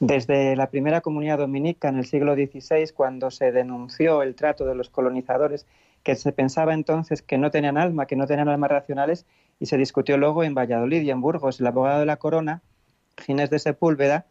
[0.00, 4.74] desde la primera comunidad dominica en el siglo XVI, cuando se denunció el trato de
[4.74, 5.66] los colonizadores,
[6.02, 9.26] que se pensaba entonces que no tenían alma, que no tenían almas racionales,
[9.60, 11.60] y se discutió luego en Valladolid y en Burgos.
[11.60, 12.62] El abogado de la corona,
[13.18, 14.26] Ginés de Sepúlveda,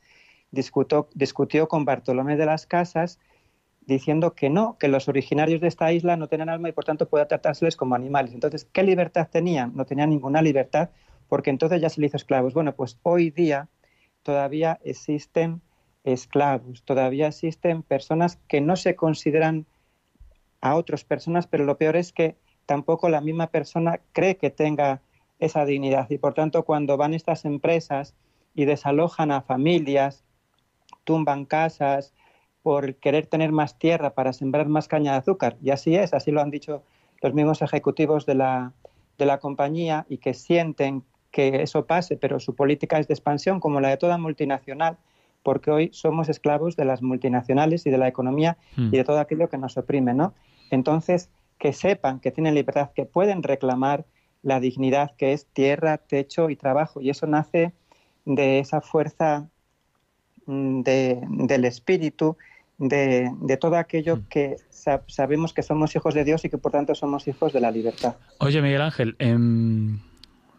[0.51, 3.19] discutió con Bartolomé de las Casas
[3.87, 7.07] diciendo que no, que los originarios de esta isla no tenían alma y por tanto
[7.07, 8.33] puede tratárseles como animales.
[8.33, 9.71] Entonces, ¿qué libertad tenían?
[9.75, 10.89] No tenían ninguna libertad
[11.29, 12.53] porque entonces ya se le hizo esclavos.
[12.53, 13.69] Bueno, pues hoy día
[14.23, 15.61] todavía existen
[16.03, 19.65] esclavos, todavía existen personas que no se consideran
[20.59, 22.35] a otras personas, pero lo peor es que
[22.65, 25.01] tampoco la misma persona cree que tenga
[25.39, 28.15] esa dignidad y por tanto cuando van estas empresas
[28.53, 30.25] y desalojan a familias,
[31.05, 32.13] tumban casas
[32.67, 35.55] por querer tener más tierra para sembrar más caña de azúcar.
[35.63, 36.83] Y así es, así lo han dicho
[37.21, 38.73] los mismos ejecutivos de la,
[39.17, 43.61] de la compañía y que sienten que eso pase, pero su política es de expansión
[43.61, 44.97] como la de toda multinacional,
[45.43, 49.47] porque hoy somos esclavos de las multinacionales y de la economía y de todo aquello
[49.47, 50.33] que nos oprime, ¿no?
[50.69, 54.03] Entonces, que sepan que tienen libertad, que pueden reclamar
[54.41, 56.99] la dignidad que es tierra, techo y trabajo.
[56.99, 57.71] Y eso nace
[58.25, 59.47] de esa fuerza
[60.47, 62.35] mm, del espíritu,
[62.77, 64.27] de, todo aquello mm.
[64.29, 64.57] que
[65.07, 68.15] sabemos que somos hijos de Dios y que por tanto somos hijos de la libertad.
[68.39, 69.99] Oye, Miguel Ángel, em,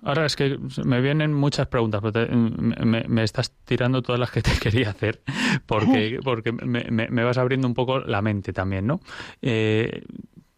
[0.03, 4.51] ahora es que me vienen muchas preguntas, pero me, estás tirando todas las que te
[4.61, 5.23] quería hacer,
[5.67, 9.01] porque, porque me, vas abriendo un poco la mente también, ¿no?
[9.43, 10.03] Eh,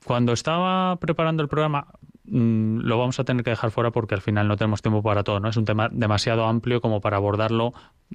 [0.04, 1.86] cuando estaba preparando el programa,
[2.24, 5.24] mm, lo vamos a tener que dejar fuera porque al final no tenemos tiempo para
[5.24, 5.50] todo, ¿no?
[5.50, 7.74] Es un tema demasiado amplio como para abordarlo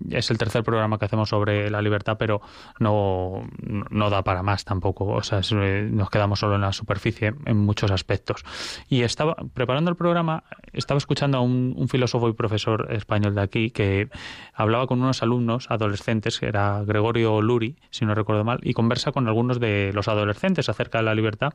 [0.10, 2.42] es el tercer programa que hacemos sobre la libertad, pero
[2.80, 3.48] no,
[3.90, 5.06] no da para más tampoco.
[5.06, 8.44] O sea, eh, nos quedamos solo en la superficie en muchos aspectos.
[8.90, 10.44] Y estaba preparando el programa,
[10.74, 14.10] estaba escuchando a un, filósofo y profesor español de aquí que
[14.54, 19.12] hablaba con unos alumnos adolescentes, que era Gregorio Luri, si no recuerdo mal, y conversa
[19.12, 21.54] con algunos de los adolescentes acerca de la libertad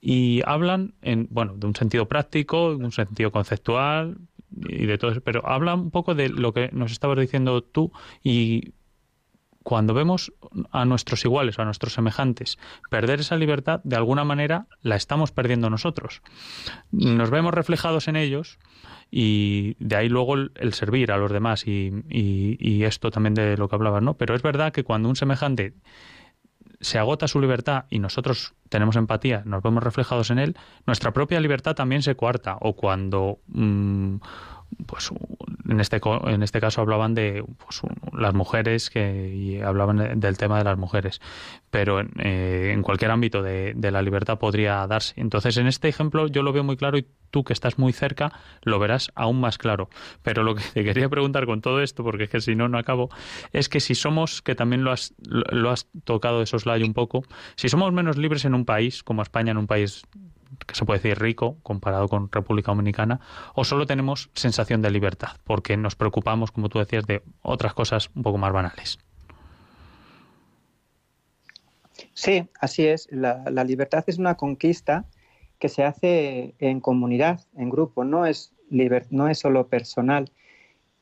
[0.00, 4.18] y hablan en, bueno, de un sentido práctico, de un sentido conceptual,
[4.68, 7.92] y de todo pero habla un poco de lo que nos estabas diciendo tú
[8.22, 8.72] y
[9.66, 10.32] cuando vemos
[10.70, 12.56] a nuestros iguales, a nuestros semejantes,
[12.88, 16.22] perder esa libertad, de alguna manera la estamos perdiendo nosotros.
[16.92, 18.60] Nos vemos reflejados en ellos
[19.10, 23.68] y de ahí luego el, servir a los demás y, y, esto también de lo
[23.68, 24.14] que hablabas, ¿no?
[24.14, 25.74] Pero es verdad que cuando un semejante
[26.80, 30.56] se agota su libertad y nosotros tenemos empatía, nos vemos reflejados en él,
[30.86, 32.56] nuestra propia libertad también se coarta.
[32.60, 34.16] O cuando, mm,
[34.86, 35.10] pues
[35.68, 37.80] en este, en este caso hablaban de pues,
[38.12, 41.20] las mujeres que, y hablaban del tema de las mujeres,
[41.70, 45.14] pero en, eh, en cualquier ámbito de, la libertad podría darse.
[45.16, 48.32] Entonces, en este ejemplo yo lo veo muy claro y tú que estás muy cerca
[48.62, 49.88] lo verás aún más claro.
[50.22, 52.78] Pero lo que te quería preguntar con todo esto, porque es que si no, no
[52.78, 53.10] acabo,
[53.52, 57.24] es que si somos, que también lo has, lo has tocado de soslayo un poco,
[57.56, 60.02] si somos menos libres en un país, como España, en un país
[60.66, 63.20] que se puede decir rico comparado con República Dominicana,
[63.54, 68.10] o solo tenemos sensación de libertad, porque nos preocupamos, como tú decías, de otras cosas
[68.14, 68.98] un poco más banales.
[72.14, 73.08] Sí, así es.
[73.10, 75.04] La, libertad es una conquista
[75.58, 80.30] que se hace en comunidad, en grupo, no es, no es solo personal.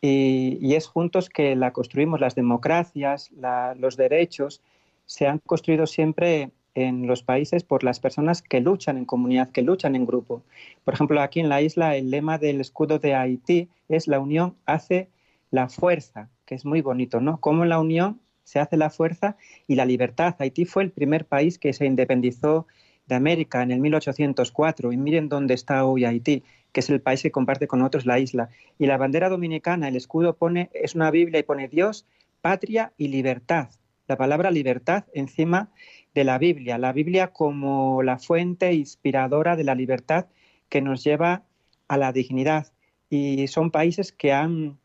[0.01, 2.21] Y, es juntos que la construimos.
[2.21, 3.31] Las democracias,
[3.77, 4.61] los derechos
[5.07, 9.63] se han construido siempre en los países por las personas que luchan en comunidad, que
[9.63, 10.43] luchan en grupo.
[10.85, 14.57] Por ejemplo, aquí en la isla el lema del escudo de Haití es la unión
[14.67, 15.09] hace
[15.51, 17.41] la fuerza, que es muy bonito, ¿no?
[17.41, 20.35] Cómo la unión se hace la fuerza y la libertad.
[20.39, 22.67] Haití fue el primer país que se independizó
[23.07, 27.23] de América en el 1804 y miren dónde está hoy Haití, que es el país
[27.23, 28.49] que comparte con otros la isla.
[28.79, 32.07] Y la bandera dominicana, el escudo pone es una Biblia y pone Dios,
[32.41, 33.69] patria y libertad.
[34.07, 35.71] La palabra libertad encima
[36.15, 40.27] de la Biblia, la Biblia como la fuente inspiradora de la libertad
[40.69, 41.43] que nos lleva
[41.89, 42.73] a la dignidad.
[43.11, 44.79] Y son países que han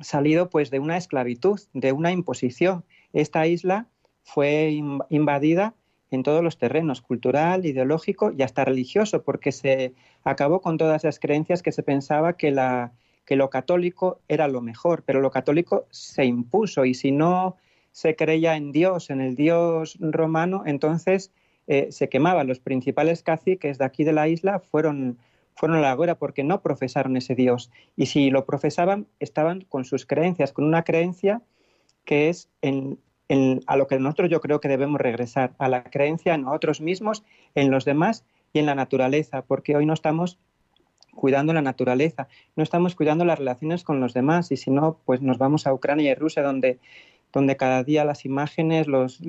[0.00, 2.84] salido pues de una esclavitud, de una imposición.
[3.12, 3.86] Esta isla
[4.22, 5.74] fue invadida
[6.10, 9.94] en todos los terrenos, cultural, ideológico y hasta religioso, porque se
[10.24, 12.92] acabó con todas las creencias que se pensaba que, la,
[13.24, 17.56] que lo católico era lo mejor, pero lo católico se impuso y si no
[17.92, 21.32] se creía en Dios, en el Dios romano, entonces
[21.66, 22.46] eh, se quemaban.
[22.46, 25.18] Los principales caciques de aquí de la isla fueron,
[25.54, 27.70] fueron a la hoguera porque no profesaron ese Dios.
[27.96, 31.42] Y si lo profesaban, estaban con sus creencias, con una creencia
[32.04, 32.98] que es en,
[33.66, 37.22] a lo que nosotros yo creo que debemos regresar, a la creencia en nosotros mismos,
[37.54, 40.38] en los demás y en la naturaleza, porque hoy no estamos
[41.14, 45.22] cuidando la naturaleza, no estamos cuidando las relaciones con los demás y si no, pues
[45.22, 46.78] nos vamos a Ucrania y Rusia donde,
[47.32, 49.20] donde cada día las imágenes, los,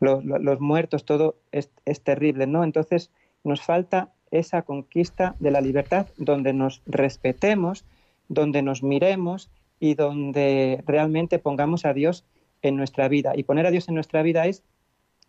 [0.00, 2.64] los, muertos, todo es, es terrible, ¿no?
[2.64, 3.10] Entonces
[3.42, 7.84] nos falta esa conquista de la libertad donde nos respetemos,
[8.28, 12.24] donde nos miremos y donde realmente pongamos a Dios
[12.62, 13.32] en nuestra vida.
[13.36, 14.62] Y poner a Dios en nuestra vida es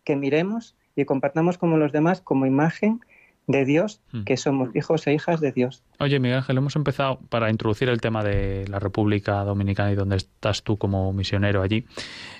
[0.04, 3.00] que miremos y compartamos como los demás como imagen
[3.46, 4.24] de Dios, hmm.
[4.24, 5.82] que somos hijos e hijas de Dios.
[5.98, 10.16] Oye, Miguel Ángel, hemos empezado para introducir el tema de la República Dominicana y donde
[10.16, 11.84] estás tú como misionero allí,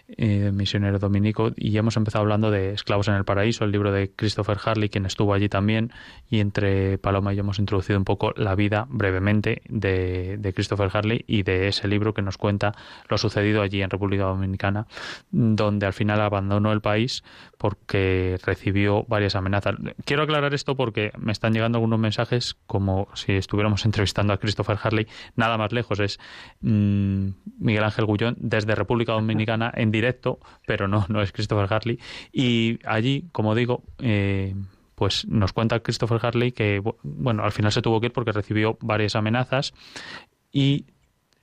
[0.09, 4.12] eh, misionero dominico, y hemos empezado hablando de Esclavos en el Paraíso, el libro de
[4.14, 5.92] Christopher Harley, quien estuvo allí también,
[6.30, 11.24] y entre Paloma y yo hemos introducido un poco la vida brevemente de, Christopher Harley
[11.26, 12.72] y de ese libro que nos cuenta
[13.09, 14.86] lo sucedido allí en República Dominicana,
[15.30, 17.24] donde al final abandonó el país
[17.59, 19.74] porque recibió varias amenazas.
[20.04, 24.78] Quiero aclarar esto porque me están llegando algunos mensajes como si estuviéramos entrevistando a Christopher
[24.82, 26.18] Harley, nada más lejos, es
[26.61, 27.28] mm,
[27.59, 31.99] Miguel Ángel Gullón desde República Dominicana en directo, pero no, no es Christopher Harley.
[32.32, 34.55] Y allí, como digo, eh,
[34.94, 38.78] pues nos cuenta Christopher Harley que, bueno, al final se tuvo que ir porque recibió
[38.80, 39.74] varias amenazas
[40.53, 40.86] y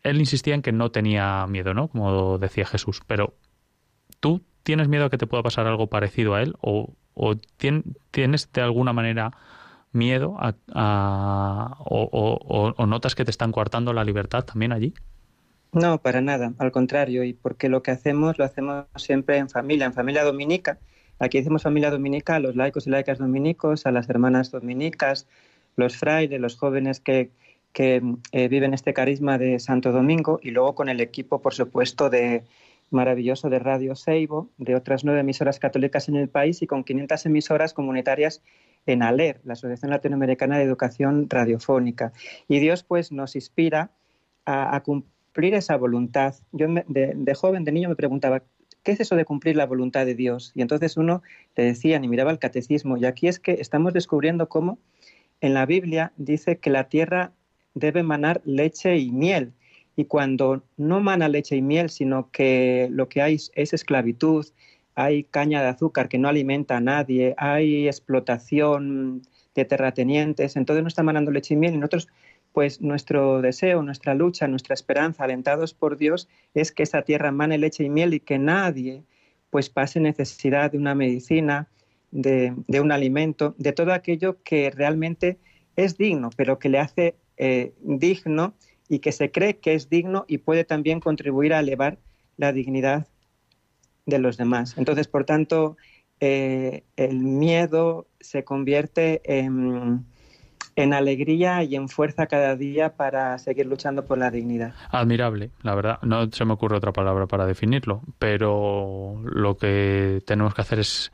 [0.01, 1.87] él insistía en que no tenía miedo, ¿no?
[1.87, 3.35] Como decía Jesús, pero
[4.19, 8.51] tú tienes miedo a que te pueda pasar algo parecido a él o, o tienes
[8.51, 9.31] de alguna manera
[9.93, 14.93] miedo a, o, notas que te están coartando la libertad también allí?
[15.73, 19.87] No, para nada, al contrario, y porque lo que hacemos lo hacemos siempre en familia,
[19.87, 20.77] en familia dominica.
[21.17, 25.27] Aquí decimos familia dominica a los laicos y laicas dominicos, a las hermanas dominicas,
[25.75, 27.31] los frailes, los jóvenes que,
[27.71, 32.11] que eh, viven este carisma de Santo Domingo y luego con el equipo, por supuesto,
[32.11, 32.43] de
[32.91, 37.25] maravilloso de Radio Seibo, de otras nueve emisoras católicas en el país y con 500
[37.25, 38.43] emisoras comunitarias
[38.85, 42.13] en ALER, la Asociación Latinoamericana de Educación Radiofónica.
[42.47, 43.91] Y Dios pues nos inspira
[44.45, 46.35] a, cumplir esa voluntad.
[46.51, 48.43] Yo de, joven, de niño me preguntaba,
[48.83, 50.51] ¿qué es eso de cumplir la voluntad de Dios?
[50.55, 51.21] Y entonces uno
[51.55, 54.79] le decía, y miraba el catecismo, y aquí es que estamos descubriendo cómo
[55.41, 57.33] en la Biblia dice que la tierra
[57.73, 59.53] debe manar leche y miel.
[59.95, 64.45] Y cuando no mana leche y miel, sino que lo que hay es esclavitud,
[64.95, 69.23] hay caña de azúcar que no alimenta a nadie, hay explotación
[69.55, 72.07] de terratenientes, entonces no está manando leche y miel y nosotros
[72.53, 77.57] pues nuestro deseo, nuestra lucha, nuestra esperanza, alentados por Dios, es que esa tierra mane
[77.57, 79.03] leche y miel y que nadie
[79.49, 81.67] pues pase necesidad de una medicina,
[82.11, 85.39] de, un alimento, de todo aquello que realmente
[85.75, 88.53] es digno, pero que le hace eh, digno
[88.87, 91.97] y que se cree que es digno y puede también contribuir a elevar
[92.37, 93.07] la dignidad
[94.05, 94.75] de los demás.
[94.77, 95.77] Entonces, por tanto,
[96.19, 100.05] eh, el miedo se convierte en,
[100.75, 104.73] en, alegría y en fuerza cada día para seguir luchando por la dignidad.
[104.89, 105.99] Admirable, la verdad.
[106.01, 111.11] No se me ocurre otra palabra para definirlo, pero lo que tenemos que hacer es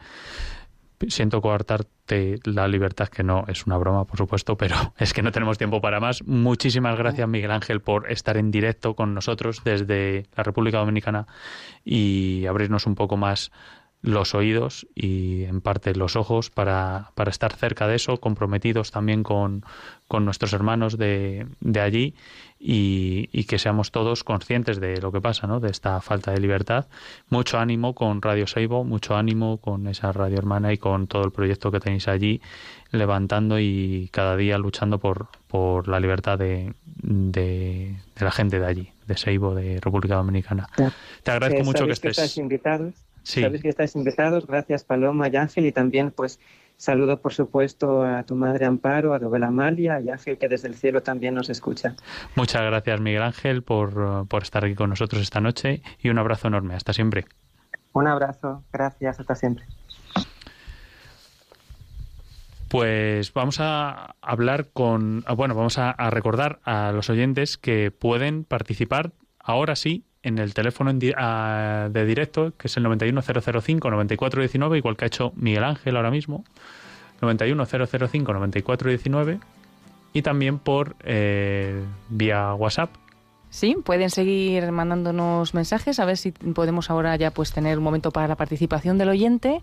[1.08, 5.32] siento coartarte la libertad, que no es una broma, por supuesto, pero es que no
[5.32, 6.24] tenemos tiempo para más.
[6.24, 11.28] Muchísimas gracias, Miguel Ángel, por estar en directo con nosotros desde la República Dominicana
[11.86, 13.52] y abrirnos un poco más
[14.02, 19.24] los oídos y en parte los ojos para, para estar cerca de eso, comprometidos también
[19.24, 19.66] con,
[20.08, 22.16] con nuestros hermanos de, de allí
[22.60, 25.60] y, y, que seamos todos conscientes de lo que pasa, ¿no?
[25.60, 26.88] de esta falta de libertad.
[27.30, 31.32] Mucho ánimo con Radio Seibo, mucho ánimo con esa radio hermana y con todo el
[31.32, 32.42] proyecto que tenéis allí,
[32.92, 38.92] levantando y cada día luchando por, por la libertad de, de, la gente de allí,
[39.08, 40.68] de Seibo, de República Dominicana.
[41.24, 42.40] Te agradezco mucho que estés.
[43.24, 43.44] Invitados.
[43.44, 44.48] Sabes que estáis invitados.
[44.48, 45.66] Gracias, Paloma y Ángel.
[45.66, 46.40] Y también, pues,
[46.78, 50.68] saludo, por supuesto, a tu madre Amparo, a Dobel Amalia y a Ángel, que desde
[50.68, 51.96] el cielo también nos escucha.
[52.36, 55.82] Muchas gracias, Miguel Ángel, por, por estar aquí con nosotros esta noche.
[56.00, 56.76] Y un abrazo enorme.
[56.76, 57.26] Hasta siempre.
[57.94, 58.64] Un abrazo.
[58.72, 59.20] Gracias.
[59.20, 59.66] Hasta siempre.
[62.70, 69.12] Pues vamos a hablar con, bueno, vamos a recordar a los oyentes que pueden participar
[69.40, 74.98] ahora sí en el teléfono en di- ah, de directo, que es el 91005-9419, igual
[74.98, 76.44] que ha hecho Miguel Ángel ahora mismo,
[77.22, 79.40] 91005-9419,
[80.14, 82.90] y también por eh, vía WhatsApp.
[83.52, 88.12] Sí, pueden seguir mandándonos mensajes a ver si podemos ahora ya pues tener un momento
[88.12, 89.62] para la participación del oyente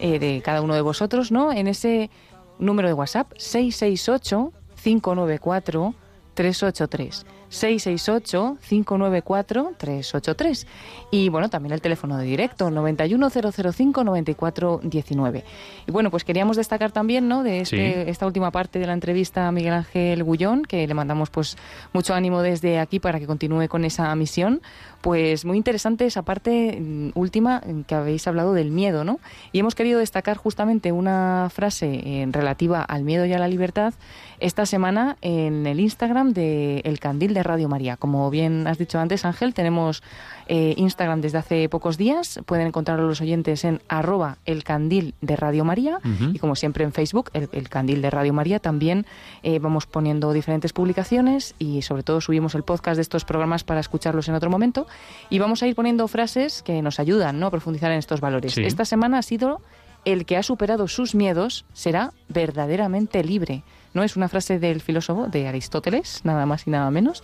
[0.00, 1.52] eh, de cada uno de vosotros, ¿no?
[1.52, 2.10] En ese
[2.58, 4.52] número de WhatsApp 668
[4.82, 5.94] 594
[6.34, 10.66] 383 668 594 383
[11.10, 15.44] y bueno, también el teléfono de directo 91005 9419.
[15.86, 17.42] Y bueno, pues queríamos destacar también, ¿no?
[17.42, 18.10] de este- Sí.
[18.10, 21.56] esta última parte de la entrevista a Miguel Ángel Gullón, que le mandamos pues
[21.92, 24.60] mucho ánimo desde aquí para que continúe con esa misión.
[25.00, 29.20] Pues muy interesante esa parte mm, última en que habéis hablado del miedo, ¿no?
[29.52, 33.94] Y hemos querido destacar justamente una frase eh, relativa al miedo y a la libertad
[34.40, 37.96] esta semana en el Instagram de El Candil de Radio María.
[37.96, 40.02] Como bien has dicho antes, Ángel, tenemos
[40.46, 42.40] eh, Instagram desde hace pocos días.
[42.46, 45.98] Pueden encontrarlo los oyentes en arroba el candil de Radio María
[46.32, 49.06] y como siempre en Facebook, el, el Candil de Radio María, también
[49.42, 53.80] eh, vamos poniendo diferentes publicaciones y sobre todo subimos el podcast de estos programas para
[53.80, 54.86] escucharlos en otro momento
[55.30, 57.46] y vamos a ir poniendo frases que nos ayudan ¿no?
[57.46, 58.54] a profundizar en estos valores.
[58.54, 58.62] Sí.
[58.64, 59.60] Esta semana ha sido
[60.04, 63.62] el que ha superado sus miedos será verdaderamente libre.
[63.94, 64.02] ¿No?
[64.02, 67.22] Es una frase del filósofo de Aristóteles, nada más y nada menos.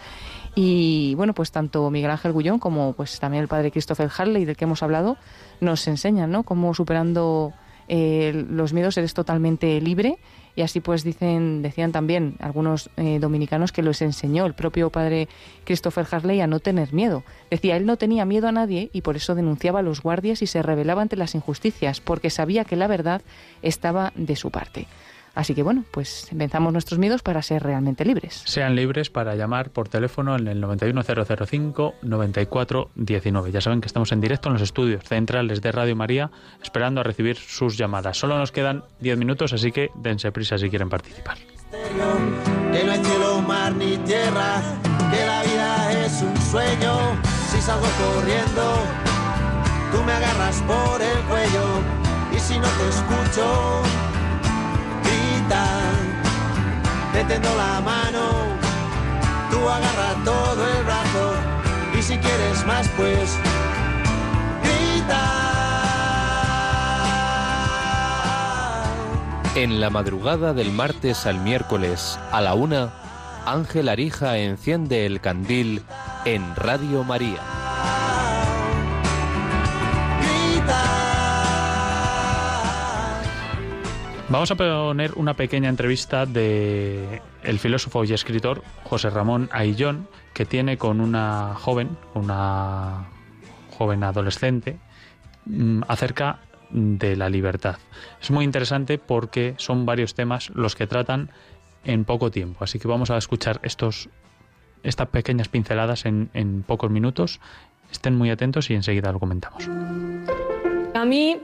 [0.55, 4.57] Y bueno, pues tanto Miguel Ángel Gullón como pues también el padre Christopher Harley, del
[4.57, 5.17] que hemos hablado,
[5.61, 6.45] nos enseñan, ¿no?
[6.45, 7.53] Cómo superando
[7.89, 10.19] eh, los miedos eres totalmente libre.
[10.57, 15.29] Y así pues dicen, decían también algunos eh, dominicanos que les enseñó el propio padre
[15.65, 17.25] Christopher Harley a no tener miedo.
[17.51, 20.47] Decía, él no tenía miedo a nadie y por eso denunciaba a los guardias y
[20.47, 23.23] se rebelaba ante las injusticias, porque sabía que la verdad
[23.63, 24.87] estaba de su parte.
[25.35, 28.43] Así que bueno, pues venzamos nuestros miedos para ser realmente libres.
[28.47, 33.51] Sean libres para llamar por teléfono en el 91005-9419.
[33.51, 36.31] Ya saben que estamos en directo en los estudios centrales de Radio María,
[36.63, 38.17] esperando a recibir sus llamadas.
[38.17, 41.37] Solo nos quedan 10 minutos, así que dense prisa si quieren participar.
[41.39, 44.63] que no hay cielo, mar ni tierra,
[45.11, 46.97] que la vida es un sueño.
[47.51, 48.77] Si salgo corriendo,
[49.93, 51.65] tú me agarras por el cuello
[52.35, 53.83] y si no te escucho,
[61.97, 63.37] y si quieres más pues
[64.63, 65.21] grita.
[69.55, 72.93] En la madrugada del martes al miércoles a la una,
[73.47, 75.83] Ángel Arija enciende el candil
[76.25, 77.64] en Radio María.
[84.31, 90.47] Vamos a poner una pequeña entrevista de el filósofo y escritor José Ramón Aillón, que
[90.47, 93.07] tiene con una joven, una
[93.77, 94.79] joven adolescente,
[95.45, 96.39] mm, acerca
[96.71, 97.77] de la libertad.
[98.21, 101.31] Es muy interesante porque son varios temas los que tratan
[101.85, 102.65] en poco tiempo.
[102.65, 104.09] Así que vamos a escuchar estos,
[104.83, 107.41] estas pequeñas pinceladas en, en pocos minutos.
[107.93, 109.69] Estén muy atentos y enseguida lo comentamos.
[110.95, 111.39] A mí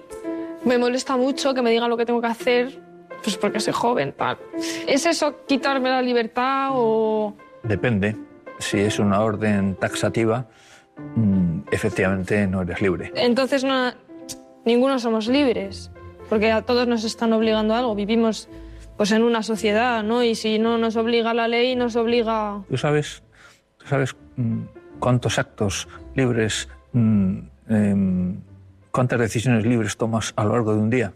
[0.65, 2.81] me molesta mucho que me digan lo que tengo que hacer,
[3.23, 4.39] pues porque soy joven, tal.
[4.87, 7.35] ¿Es eso quitarme la libertad o...?
[7.63, 8.17] Depende.
[8.59, 10.47] Si es una orden taxativa,
[11.17, 13.13] mm, efectivamente no eres libre.
[13.15, 13.93] Entonces no,
[14.65, 15.91] ninguno somos libres,
[16.29, 17.95] porque a todos nos están obligando a algo.
[17.95, 18.49] Vivimos
[18.97, 20.23] pues en una sociedad, ¿no?
[20.23, 22.63] Y si no nos obliga la ley, nos obliga...
[22.69, 23.23] ¿Tú sabes,
[23.79, 24.65] tú sabes mm,
[24.99, 27.39] cuántos actos libres, mm,
[27.71, 28.41] em,
[28.91, 31.12] cuántas decisiones libres tomas a lo largo de un día?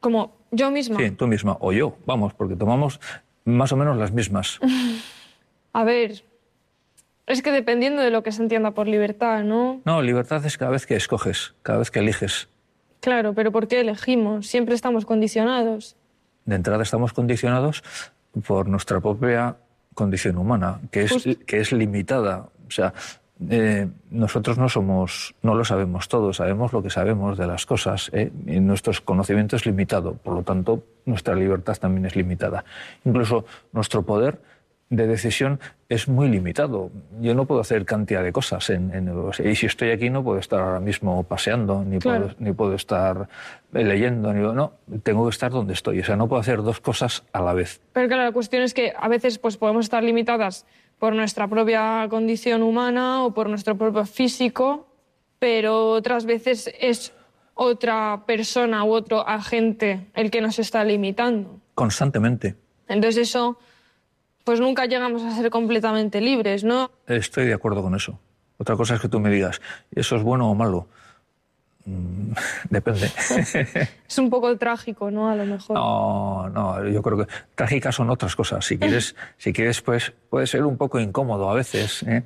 [0.00, 0.98] Como yo misma.
[0.98, 3.00] Sí, tú misma o yo, vamos, porque tomamos
[3.44, 4.58] más o menos las mismas.
[5.72, 6.24] A ver,
[7.26, 9.80] es que dependiendo de lo que se entienda por libertad, ¿no?
[9.84, 12.48] No, libertad es cada vez que escoges, cada vez que eliges.
[13.00, 14.48] Claro, pero ¿por qué elegimos?
[14.48, 15.96] Siempre estamos condicionados.
[16.44, 17.84] De entrada estamos condicionados
[18.46, 19.56] por nuestra propia
[19.94, 22.48] condición humana, que es, que es limitada.
[22.66, 22.94] O sea,
[23.48, 28.10] eh, nosotros no somos, no lo sabemos todo, sabemos lo que sabemos de las cosas.
[28.12, 28.30] ¿eh?
[28.46, 32.64] Y nuestro conocimiento es limitado, por lo tanto, nuestra libertad también es limitada.
[33.04, 34.40] Incluso nuestro poder
[34.90, 36.90] de decisión es muy limitado.
[37.20, 38.70] Yo no puedo hacer cantidad de cosas.
[38.70, 39.08] En, en-
[39.48, 42.24] y si estoy aquí no puedo estar ahora mismo paseando, ni, Claro.
[42.24, 43.28] puedo, ni puedo estar
[43.72, 44.72] eh, leyendo, ni, no,
[45.04, 46.00] tengo que estar donde estoy.
[46.00, 47.80] O sea, no puedo hacer dos cosas a la vez.
[47.92, 50.66] Pero claro, la cuestión es que a veces pues, podemos estar limitadas
[51.00, 54.86] por nuestra propia condición humana o por nuestro propio físico,
[55.38, 57.14] pero otras veces es
[57.54, 61.58] otra persona u otro agente el que nos está limitando.
[61.74, 62.54] Constantemente.
[62.86, 63.58] Entonces eso,
[64.44, 66.90] pues nunca llegamos a ser completamente libres, ¿no?
[67.06, 68.20] Estoy de acuerdo con eso.
[68.58, 70.86] Otra cosa es que tú me digas, ¿eso es bueno o malo?
[71.90, 72.32] Mm,
[72.70, 73.10] depende.
[74.08, 75.28] es un poco trágico, ¿no?
[75.28, 75.76] A lo mejor.
[75.76, 78.64] No, no, yo creo que trágicas son otras cosas.
[78.64, 82.02] Si quieres, si quieres pues puede ser un poco incómodo a veces.
[82.04, 82.22] ¿eh?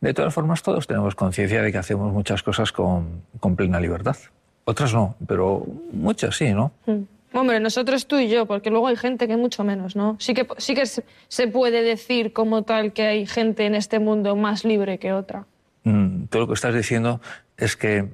[0.00, 4.16] De todas formas, todos tenemos conciencia de que hacemos muchas cosas con, con, plena libertad.
[4.64, 6.72] Otras no, pero muchas sí, ¿no?
[6.86, 7.02] Mm.
[7.32, 10.16] Hombre, nosotros tú y yo, porque luego hay gente que mucho menos, ¿no?
[10.18, 14.34] Sí que, sí que se puede decir como tal que hay gente en este mundo
[14.34, 15.46] más libre que otra.
[15.84, 17.20] Mm, todo lo que estás diciendo
[17.56, 18.08] es que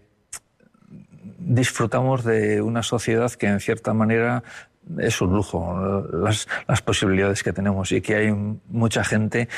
[1.46, 4.42] disfrutamos de una sociedad que en cierta manera
[4.98, 6.46] es un lujo, las,
[6.82, 8.32] posibilidades que tenemos y que hay
[8.68, 9.48] mucha gente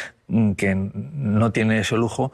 [0.57, 2.33] que no tiene ese lujo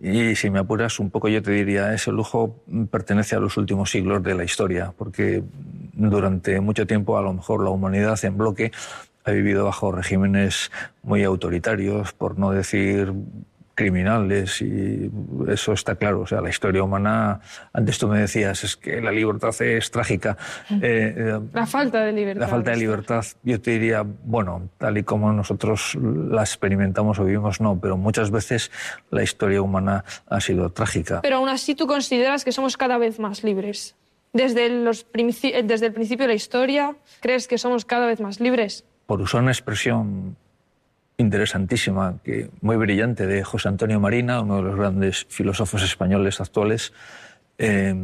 [0.00, 3.90] y si me apuras un poco yo te diría, ese lujo pertenece a los últimos
[3.90, 5.42] siglos de la historia, porque
[5.94, 8.72] durante mucho tiempo a lo mejor la humanidad en bloque
[9.24, 10.70] ha vivido bajo regímenes
[11.02, 13.12] muy autoritarios, por no decir
[13.76, 15.08] criminales y
[15.48, 16.22] eso está claro.
[16.22, 17.40] O sea, la historia humana,
[17.72, 20.36] antes tú me decías, es que la libertad es trágica.
[20.70, 22.40] Eh, eh, la falta de libertad.
[22.40, 27.24] La falta de libertad, yo te diría, bueno, tal y como nosotros la experimentamos o
[27.24, 28.72] vivimos, no, pero muchas veces
[29.10, 31.20] la historia humana ha sido trágica.
[31.20, 33.94] Pero aún así tú consideras que somos cada vez más libres.
[34.32, 38.84] Desde, los desde el principio de la historia, ¿crees que somos cada vez más libres?
[39.06, 40.36] Por usar una expresión
[41.18, 46.92] interesantísima, que, muy brillante, de José Antonio Marina, uno de los grandes filósofos españoles actuales,
[47.58, 47.94] eh,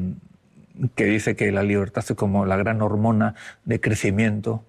[0.95, 3.35] que dice que la libertad es como la gran hormona
[3.65, 4.65] de crecimiento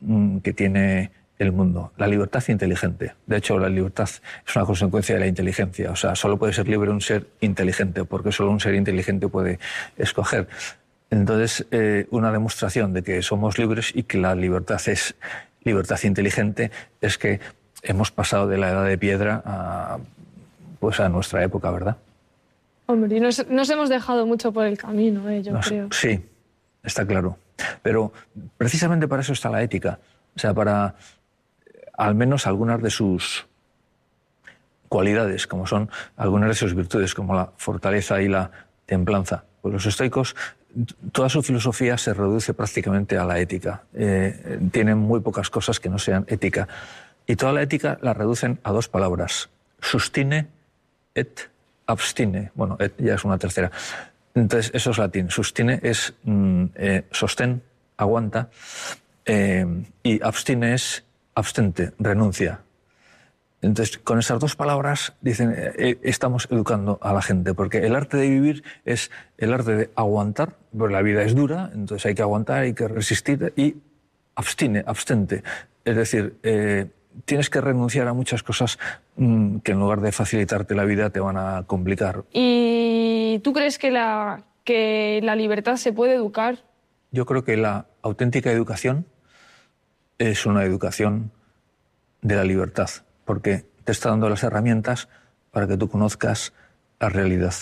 [0.00, 1.92] mm, que tiene el mundo.
[1.96, 3.14] La libertad inteligente.
[3.26, 5.90] De hecho, la libertad es una consecuencia de la inteligencia.
[5.90, 9.58] O sea, solo puede ser libre un ser inteligente, porque solo un ser inteligente puede
[9.96, 10.48] escoger.
[11.10, 15.14] Entonces, eh, una demostración de que somos libres y que la libertad es
[15.64, 16.70] libertad inteligente
[17.00, 17.40] es que
[17.84, 19.98] hemos pasado de la edad de piedra a,
[20.80, 21.96] pues a nuestra época, ¿verdad?
[22.86, 25.42] Hombre, y nos, hemos dejado mucho por el camino, ¿eh?
[25.42, 25.88] yo creo.
[25.92, 26.20] Sí,
[26.82, 27.38] está claro.
[27.82, 28.12] Pero
[28.58, 29.98] precisamente para eso está la ética.
[30.36, 30.94] O sea, para
[31.96, 33.46] al menos algunas de sus
[34.88, 38.50] cualidades, como son algunas de sus virtudes, como la fortaleza y la
[38.86, 39.44] templanza.
[39.62, 40.36] Pues los estoicos,
[41.12, 43.82] toda su filosofía se reduce prácticamente a la ética.
[43.94, 46.68] Eh, tienen muy pocas cosas que no sean ética.
[47.26, 49.48] Y toda la ética la reducen a dos palabras,
[49.80, 50.48] sustine
[51.14, 51.48] et
[51.86, 52.50] abstine.
[52.54, 53.70] Bueno, et ya es una tercera.
[54.34, 55.30] Entonces, eso es latín.
[55.30, 57.62] Sustine es mm, eh, sostén,
[57.96, 58.50] aguanta,
[59.24, 59.64] eh,
[60.02, 61.04] y abstine es
[61.34, 62.60] abstente, renuncia.
[63.62, 68.18] Entonces, con esas dos palabras, dicen, eh, estamos educando a la gente, porque el arte
[68.18, 72.22] de vivir es el arte de aguantar, porque la vida es dura, entonces hay que
[72.22, 73.76] aguantar, hay que resistir, y
[74.34, 75.42] abstine, abstente.
[75.84, 76.36] Es decir,
[77.24, 78.78] tienes que renunciar a muchas cosas
[79.16, 82.24] mm, que en lugar de facilitarte la vida te van a complicar.
[82.32, 86.58] ¿Y tú crees que la, que la libertad se puede educar?
[87.10, 89.06] Yo creo que la auténtica educación
[90.18, 91.30] es una educación
[92.22, 92.88] de la libertad,
[93.24, 95.08] porque te está dando las herramientas
[95.50, 96.52] para que tú conozcas
[96.98, 97.54] la realidad.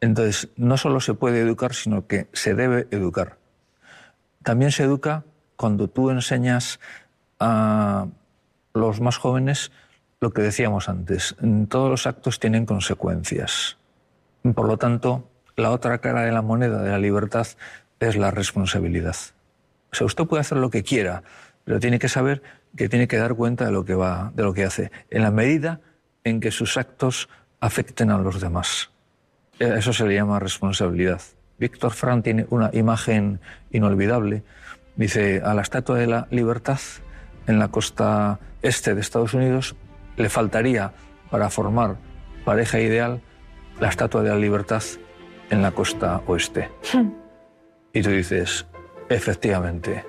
[0.00, 3.36] Entonces, no solo se puede educar, sino que se debe educar.
[4.42, 5.24] También se educa
[5.56, 6.80] cuando tú enseñas
[7.38, 8.06] a
[8.74, 9.72] los más jóvenes,
[10.20, 11.36] lo que decíamos antes,
[11.68, 13.78] todos los actos tienen consecuencias.
[14.54, 17.46] Por lo tanto, la otra cara de la moneda de la libertad
[18.00, 19.16] es la responsabilidad.
[19.92, 21.22] O sea, usted puede hacer lo que quiera,
[21.64, 22.42] pero tiene que saber
[22.76, 25.30] que tiene que dar cuenta de lo que va, de lo que hace, en la
[25.30, 25.80] medida
[26.24, 27.28] en que sus actos
[27.60, 28.90] afecten a los demás.
[29.58, 31.20] Eso se le llama responsabilidad.
[31.58, 33.40] Víctor Frank tiene una imagen
[33.70, 34.42] inolvidable.
[34.96, 36.80] Dice, a la Estatua de la Libertad
[37.46, 39.76] en la costa este de Estados Unidos,
[40.16, 40.92] le faltaría
[41.30, 41.96] para formar
[42.44, 43.20] pareja ideal
[43.80, 44.82] la Estatua de la Libertad
[45.50, 46.70] en la costa oeste.
[47.92, 48.66] y tú dices,
[49.08, 50.04] efectivamente.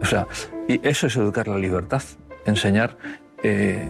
[0.00, 0.26] O sea,
[0.68, 2.02] y eso es educar la libertad,
[2.44, 2.96] enseñar
[3.42, 3.88] eh,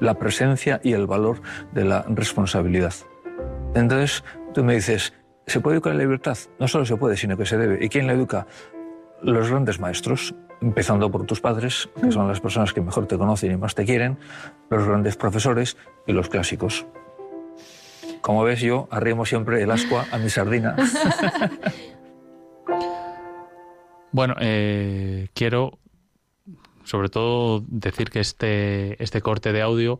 [0.00, 1.40] la presencia y el valor
[1.72, 2.94] de la responsabilidad.
[3.74, 5.14] Entonces, tú me dices,
[5.46, 6.36] ¿se puede educar la libertad?
[6.58, 7.84] No solo se puede, sino que se debe.
[7.84, 8.46] ¿Y quién la educa?
[9.22, 13.52] Los grandes maestros, empezando por tus padres, que son las personas que mejor te conocen
[13.52, 14.18] y más te quieren,
[14.70, 16.86] los grandes profesores y los clásicos.
[18.20, 20.76] Como ves, yo arrimo siempre el ascua a mi sardina.
[24.12, 25.78] bueno, eh, quiero
[26.84, 29.98] sobre todo decir que este, este corte de audio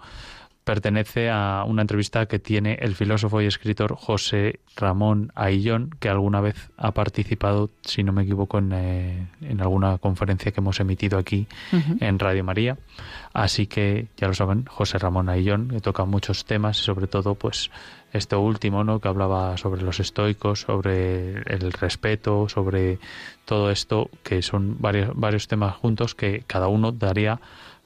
[0.64, 6.40] pertenece a una entrevista que tiene el filósofo y escritor José Ramón Aillón, que alguna
[6.40, 11.18] vez ha participado, si no me equivoco, en, eh, en alguna conferencia que hemos emitido
[11.18, 11.46] aquí
[12.00, 12.78] en Radio María.
[13.32, 17.34] Así que, ya lo saben, José Ramón Aillón, que toca muchos temas, y sobre todo,
[17.34, 17.70] pues,
[18.12, 19.00] esto último, ¿no?
[19.00, 22.98] Que hablaba sobre los estoicos, sobre el respeto, sobre
[23.46, 27.40] todo esto, que son varios, varios temas juntos que cada uno daría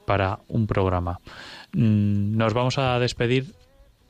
[0.05, 1.19] para un programa.
[1.73, 3.53] Mm, nos vamos a despedir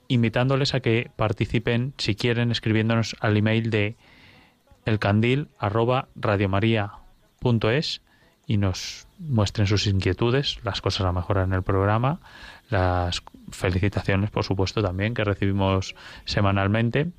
[0.08, 3.96] invitándoles a que participen, si quieren, escribiéndonos al email de
[4.86, 5.50] elcandil
[8.48, 12.22] y nos muestren sus inquietudes, las cosas a mejorar en el programa,
[12.70, 17.12] las felicitaciones, por supuesto, también que recibimos semanalmente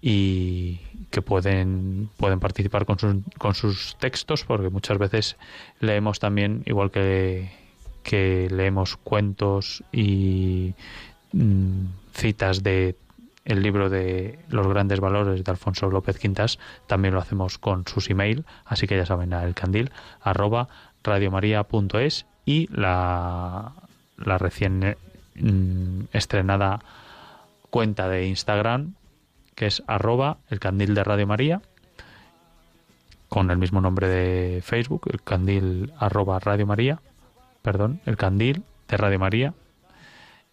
[0.00, 0.80] y
[1.10, 5.36] que pueden, pueden participar con sus, con sus textos, porque muchas veces
[5.78, 7.61] leemos también, igual que
[8.02, 10.74] que leemos cuentos y
[11.32, 12.96] mm, citas de
[13.44, 18.08] el libro de los grandes valores de Alfonso López Quintas también lo hacemos con sus
[18.10, 19.90] email así que ya saben el candil
[20.20, 20.68] arroba
[21.02, 23.72] radiomaria.es y la,
[24.16, 24.96] la recién
[25.34, 26.80] mm, estrenada
[27.70, 28.94] cuenta de Instagram
[29.54, 31.62] que es arroba el candil de Radio María
[33.28, 36.66] con el mismo nombre de Facebook el candil Radio
[37.62, 39.54] perdón, el candil de Radio María.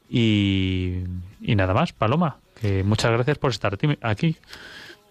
[0.10, 1.04] Y,
[1.42, 4.38] y nada más, Paloma, que muchas gracias por estar aquí.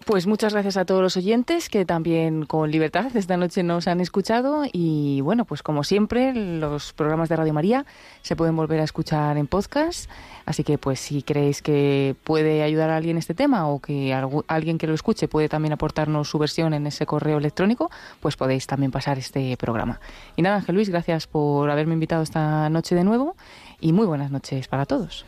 [0.09, 4.01] Pues muchas gracias a todos los oyentes que también con libertad esta noche nos han
[4.01, 7.85] escuchado y bueno, pues como siempre los programas de Radio María
[8.23, 10.09] se pueden volver a escuchar en podcast,
[10.47, 14.11] así que pues si creéis que puede ayudar a alguien este tema o que
[14.47, 18.65] alguien que lo escuche puede también aportarnos su versión en ese correo electrónico, pues podéis
[18.65, 19.99] también pasar este programa.
[20.35, 23.35] Y nada, Ángel Luis, gracias por haberme invitado esta noche de nuevo
[23.79, 25.23] y muy buenas noches para todos.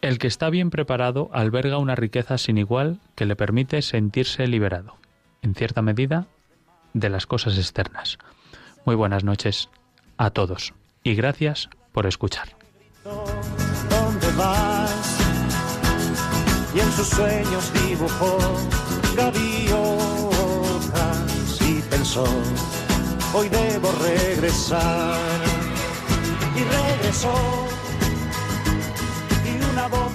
[0.00, 4.96] El que está bien preparado alberga una riqueza sin igual que le permite sentirse liberado,
[5.42, 6.26] en cierta medida,
[6.94, 8.18] de las cosas externas.
[8.84, 9.70] Muy buenas noches
[10.16, 10.72] a todos
[11.02, 12.48] y gracias por escuchar.
[23.34, 25.20] Hoy debo regresar.
[26.56, 27.77] Y regresó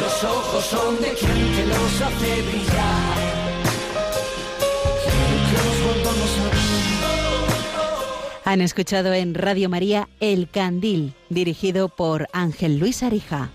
[0.00, 3.14] los ojos son de quien te los hace brillar.
[8.46, 13.50] Han escuchado en Radio María El Candil, dirigido por Ángel Luis Arija.